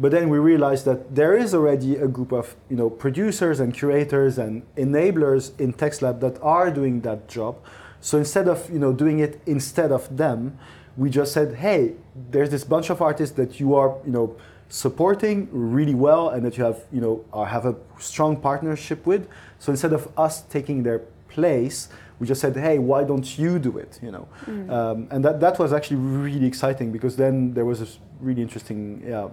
But 0.00 0.12
then 0.12 0.30
we 0.30 0.38
realized 0.38 0.86
that 0.86 1.14
there 1.14 1.36
is 1.36 1.54
already 1.54 1.96
a 1.96 2.08
group 2.08 2.32
of 2.32 2.56
you 2.70 2.76
know 2.76 2.88
producers 2.88 3.60
and 3.60 3.74
curators 3.74 4.38
and 4.38 4.62
enablers 4.76 5.52
in 5.60 5.74
TextLab 5.74 6.20
that 6.20 6.40
are 6.40 6.70
doing 6.70 7.02
that 7.02 7.28
job. 7.28 7.58
So 8.00 8.16
instead 8.16 8.48
of 8.48 8.70
you 8.70 8.78
know 8.78 8.92
doing 8.94 9.18
it 9.18 9.42
instead 9.44 9.92
of 9.92 10.16
them, 10.16 10.58
we 10.96 11.10
just 11.10 11.32
said, 11.32 11.56
hey, 11.56 11.94
there's 12.30 12.48
this 12.48 12.64
bunch 12.64 12.88
of 12.88 13.02
artists 13.02 13.36
that 13.36 13.60
you 13.60 13.74
are 13.74 13.94
you 14.06 14.12
know 14.12 14.36
supporting 14.70 15.48
really 15.52 15.94
well 15.94 16.30
and 16.30 16.46
that 16.46 16.56
you 16.56 16.64
have 16.64 16.80
you 16.90 17.02
know 17.02 17.22
uh, 17.34 17.44
have 17.44 17.66
a 17.66 17.74
strong 17.98 18.40
partnership 18.40 19.04
with. 19.04 19.28
So 19.58 19.70
instead 19.70 19.92
of 19.92 20.08
us 20.16 20.40
taking 20.42 20.82
their 20.82 21.00
place, 21.28 21.90
we 22.20 22.26
just 22.26 22.40
said, 22.40 22.54
hey, 22.56 22.78
why 22.78 23.02
don't 23.02 23.38
you 23.38 23.58
do 23.58 23.78
it? 23.78 23.98
You 24.02 24.12
know, 24.12 24.28
um, 24.68 25.08
and 25.10 25.24
that 25.24 25.40
that 25.40 25.58
was 25.58 25.72
actually 25.72 25.96
really 25.96 26.46
exciting 26.46 26.92
because 26.92 27.16
then 27.16 27.54
there 27.54 27.64
was 27.64 27.80
a 27.80 27.86
really 28.20 28.42
interesting 28.42 29.02
yeah, 29.06 29.28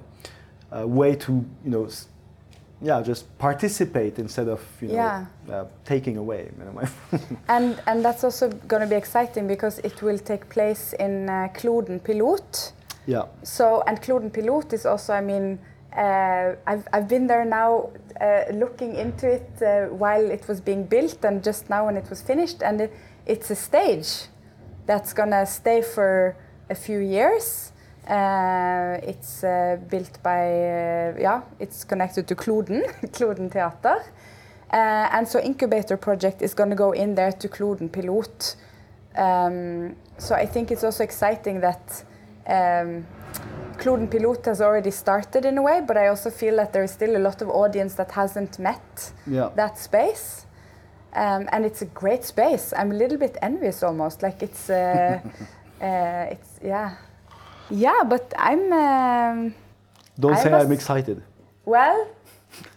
uh, 0.72 0.88
way 0.88 1.16
to 1.16 1.32
you 1.66 1.72
know. 1.72 1.86
s- 1.86 2.08
Yeah, 2.82 3.02
just 3.06 3.26
participate 3.40 4.20
instead 4.22 4.48
of 4.48 4.60
you 4.82 4.88
know 4.90 4.94
Yeah. 4.94 5.26
uh, 5.50 5.66
taking 5.84 6.18
away. 6.18 6.42
in 6.62 6.68
a 6.68 6.72
way. 6.72 6.88
And, 7.56 7.76
and 7.88 8.06
that's 8.06 8.24
also 8.24 8.50
going 8.68 8.82
to 8.84 8.88
be 8.88 8.96
exciting 8.96 9.48
because 9.48 9.82
it 9.84 10.02
will 10.04 10.20
take 10.20 10.46
place 10.50 10.94
in 11.00 11.28
uh, 11.30 11.48
Kloden 11.58 12.00
Pilot. 12.04 12.74
yeah, 13.08 13.26
So, 13.44 13.82
and 13.88 13.98
Kloden 14.02 14.30
Pilot 14.32 14.74
is 14.74 14.86
also, 14.86 15.14
I 15.14 15.22
mean, 15.22 15.58
uh, 15.98 16.56
I've, 16.68 16.88
I've 16.94 17.08
been 17.08 17.26
there 17.26 17.44
now 17.44 17.90
uh, 18.22 18.44
looking 18.54 18.96
into 18.96 19.28
it 19.28 19.50
uh, 19.62 19.88
while 19.94 20.30
it 20.30 20.48
was 20.48 20.62
being 20.62 20.84
built 20.84 21.26
and 21.26 21.44
just 21.44 21.70
now 21.70 21.88
when 21.88 21.98
it 21.98 22.08
was 22.10 22.22
finished. 22.22 22.62
And 22.62 22.82
it, 22.82 22.94
it's 23.26 23.50
a 23.50 23.56
stage 23.56 24.28
that's 24.86 25.14
to 25.32 25.46
stay 25.46 25.82
for 25.82 26.36
a 26.70 26.76
few 26.76 27.00
years. 27.00 27.72
Uh, 28.08 29.00
it's 29.04 29.44
uh, 29.44 29.78
built 29.90 30.22
by, 30.22 30.46
uh, 30.46 31.16
yeah, 31.20 31.42
it's 31.60 31.84
connected 31.84 32.28
to 32.28 32.36
Kloden, 32.36 32.86
Kloden 33.12 33.52
Theater. 33.52 34.04
And 34.70 35.28
so 35.28 35.40
Incubator 35.40 35.98
Project 35.98 36.42
is 36.42 36.54
to 36.70 36.76
go 36.76 36.92
in 36.92 37.16
there 37.16 37.32
to 37.32 37.50
Kloden 37.50 37.92
Pilot. 37.92 38.56
Um, 39.16 39.96
so 40.20 40.36
I 40.36 40.46
think 40.46 40.72
it's 40.72 40.84
also 40.84 41.04
exciting 41.04 41.62
that 41.62 42.04
um, 42.48 43.06
Kloden 43.78 44.10
Pilot 44.10 44.46
has 44.46 44.62
already 44.62 44.92
started 44.92 45.46
in 45.46 45.58
a 45.58 45.62
way, 45.62 45.82
but 45.88 45.98
I 45.98 46.08
also 46.08 46.30
feel 46.30 46.56
that 46.58 46.74
there 46.74 46.84
is 46.84 46.92
still 46.92 47.16
a 47.16 47.20
lot 47.20 47.42
of 47.42 47.50
audience 47.50 47.94
that 47.96 48.12
hasn't 48.12 48.60
met 48.60 49.12
yeah. 49.26 49.50
that 49.56 49.78
space. 49.78 50.46
Um, 51.14 51.48
and 51.52 51.66
it's 51.66 51.82
a 51.82 51.86
great 51.86 52.24
space. 52.24 52.74
I'm 52.78 52.92
a 52.92 52.96
little 52.96 53.18
bit 53.18 53.38
envious 53.42 53.82
almost. 53.84 54.22
Like 54.24 54.44
it's, 54.44 54.70
uh, 54.70 55.20
uh, 55.82 55.86
it's 56.34 56.60
yeah, 56.64 56.96
yeah. 57.70 58.04
But 58.04 58.34
I'm 58.38 58.72
um, 58.74 59.54
Don't 60.20 60.34
I 60.34 60.44
say 60.44 60.52
was- 60.52 60.66
I'm 60.66 60.72
excited. 60.72 61.22
well. 61.66 62.08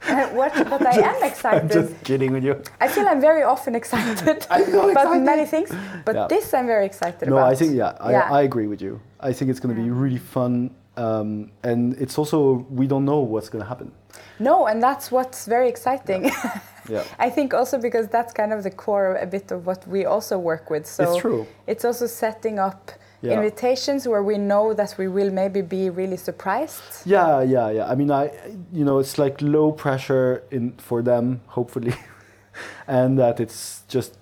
uh, 0.09 0.27
what, 0.31 0.53
but 0.71 0.85
I 0.87 0.97
am 1.15 1.23
excited. 1.23 1.61
I'm 1.63 1.69
just 1.71 2.05
kidding 2.05 2.33
with 2.33 2.45
you. 2.45 2.61
I 2.81 2.89
feel 2.89 3.07
I'm 3.09 3.21
very 3.21 3.43
often 3.45 3.75
excited 3.75 4.21
about 4.51 4.91
excited. 4.91 5.23
many 5.23 5.47
things, 5.47 5.71
but 6.05 6.15
Yeah. 6.15 6.27
this 6.29 6.53
I'm 6.55 6.67
very 6.67 6.87
excited 6.87 7.29
No, 7.29 7.37
about. 7.37 7.47
No, 7.47 7.53
I 7.53 7.55
think 7.55 7.75
yeah, 7.77 7.97
I, 8.01 8.11
Yeah. 8.13 8.33
I 8.39 8.43
agree 8.43 8.67
with 8.67 8.83
you. 8.83 9.01
I 9.21 9.33
think 9.33 9.51
it's 9.51 9.61
going 9.61 9.75
to 9.75 9.81
be 9.83 9.89
really 9.91 10.19
fun, 10.19 10.71
um, 11.01 11.51
and 11.63 11.95
it's 12.03 12.19
also 12.19 12.67
we 12.71 12.87
don't 12.87 13.05
know 13.05 13.21
what's 13.33 13.49
going 13.53 13.63
to 13.65 13.69
happen. 13.69 13.91
No, 14.39 14.67
and 14.67 14.83
that's 14.83 15.11
what's 15.11 15.47
very 15.47 15.69
exciting. 15.69 16.31
Yeah, 16.89 17.05
I 17.27 17.31
think 17.31 17.55
also 17.55 17.79
because 17.79 18.09
that's 18.09 18.33
kind 18.33 18.53
of 18.53 18.63
the 18.63 18.71
core 18.71 19.15
a 19.23 19.27
bit 19.27 19.53
of 19.53 19.67
what 19.67 19.87
we 19.87 20.07
also 20.07 20.39
work 20.39 20.71
with. 20.71 20.87
So 20.87 21.03
it's 21.05 21.21
true. 21.21 21.47
it's 21.67 21.85
also 21.85 22.07
setting 22.07 22.59
up 22.59 22.91
Yeah. 23.23 23.35
invitations 23.37 24.07
where 24.09 24.23
we 24.23 24.37
know 24.39 24.75
that 24.75 24.95
we 24.99 25.07
will 25.07 25.31
maybe 25.33 25.63
be 25.63 25.91
really 25.91 26.17
surprised. 26.17 26.83
Yeah, 27.07 27.43
yeah, 27.45 27.71
yeah. 27.77 27.93
I 27.93 27.95
mean, 27.97 28.11
I 28.11 28.31
you 28.73 28.85
know 28.85 28.99
it's 29.01 29.19
like 29.19 29.45
low 29.45 29.73
pressure 29.73 30.43
in 30.51 30.73
for 30.79 31.03
them, 31.03 31.41
hopefully, 31.57 31.95
and 32.87 33.19
that 33.19 33.41
it's 33.41 33.83
just 33.95 34.17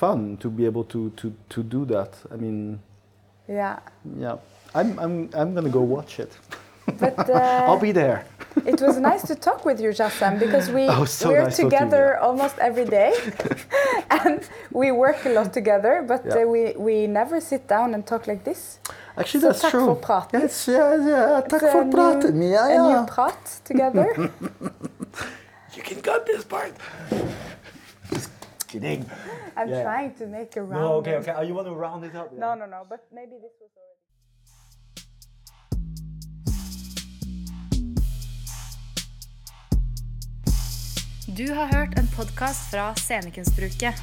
fun 0.00 0.36
to 0.36 0.48
be 0.50 0.66
able 0.66 0.84
to 0.84 1.10
to 1.16 1.32
to 1.48 1.62
do 1.62 1.84
that. 1.86 2.10
I 2.32 2.36
mean, 2.36 2.78
Yeah, 3.48 3.78
yeah. 4.18 4.36
I'm 4.80 4.98
I'm 5.04 5.14
I'm 5.40 5.54
gonna 5.54 5.70
go 5.78 5.80
watch 5.96 6.20
it. 6.24 6.32
but 7.00 7.18
uh, 7.30 7.66
I'll 7.68 7.80
be 7.80 7.92
there. 7.92 8.18
it 8.72 8.80
was 8.80 8.96
nice 9.10 9.22
to 9.26 9.34
talk 9.34 9.64
with 9.68 9.80
you, 9.84 9.90
Jassem, 9.90 10.38
because 10.38 10.66
we 10.76 10.82
Oh, 10.96 11.04
so 11.04 11.28
we're 11.28 11.42
nice 11.44 11.56
talking 11.56 11.70
to 11.70 11.76
you. 11.76 11.82
together 11.84 12.18
almost 12.26 12.56
every 12.58 12.84
day, 12.98 13.12
and 14.10 14.40
we 14.80 14.86
work 14.92 15.18
a 15.26 15.28
lot 15.38 15.52
together. 15.52 15.94
But 16.12 16.20
Yeah. 16.24 16.42
uh, 16.44 16.52
we 16.54 16.62
we 16.88 17.06
never 17.06 17.40
sit 17.40 17.62
down 17.68 17.94
and 17.94 18.02
talk 18.06 18.26
like 18.26 18.42
this. 18.44 18.78
Actually, 19.18 19.40
Så 19.42 19.46
that's 19.48 19.60
tack 19.62 19.70
true. 19.72 19.86
för 19.86 19.94
praten. 20.06 20.40
Yes, 20.40 20.68
yeah, 20.68 21.08
yeah. 21.08 21.40
Tack 21.40 21.62
It's 21.62 21.68
a 21.68 21.72
för 21.72 21.84
new- 21.84 21.92
praten, 21.96 22.42
ja, 22.42 22.62
A 22.64 22.88
new 22.92 23.06
prat 23.14 23.60
together. 23.64 24.06
You 25.76 25.82
can 25.84 26.00
cut 26.02 26.26
this 26.26 26.44
part. 26.44 26.72
Just 28.12 28.30
kidding. 28.68 29.04
I'm 29.56 29.68
Yeah. 29.68 29.82
trying 29.82 30.12
to 30.18 30.26
make 30.26 30.56
a 30.56 30.62
round. 30.62 30.82
No, 30.82 30.92
okay, 31.00 31.16
okay. 31.20 31.34
Oh, 31.38 31.42
you 31.48 31.54
want 31.54 31.66
to 31.68 31.74
round 31.74 32.04
it 32.04 32.14
up? 32.14 32.28
No, 32.32 32.54
no, 32.54 32.66
no. 32.66 32.80
But 32.88 33.00
maybe 33.12 33.36
this 33.44 33.52
was 33.60 33.70
Du 41.28 41.54
har 41.54 41.66
hørt 41.66 41.98
en 41.98 42.06
podkast 42.16 42.70
fra 42.70 42.94
Scenekunstbruket. 42.94 43.94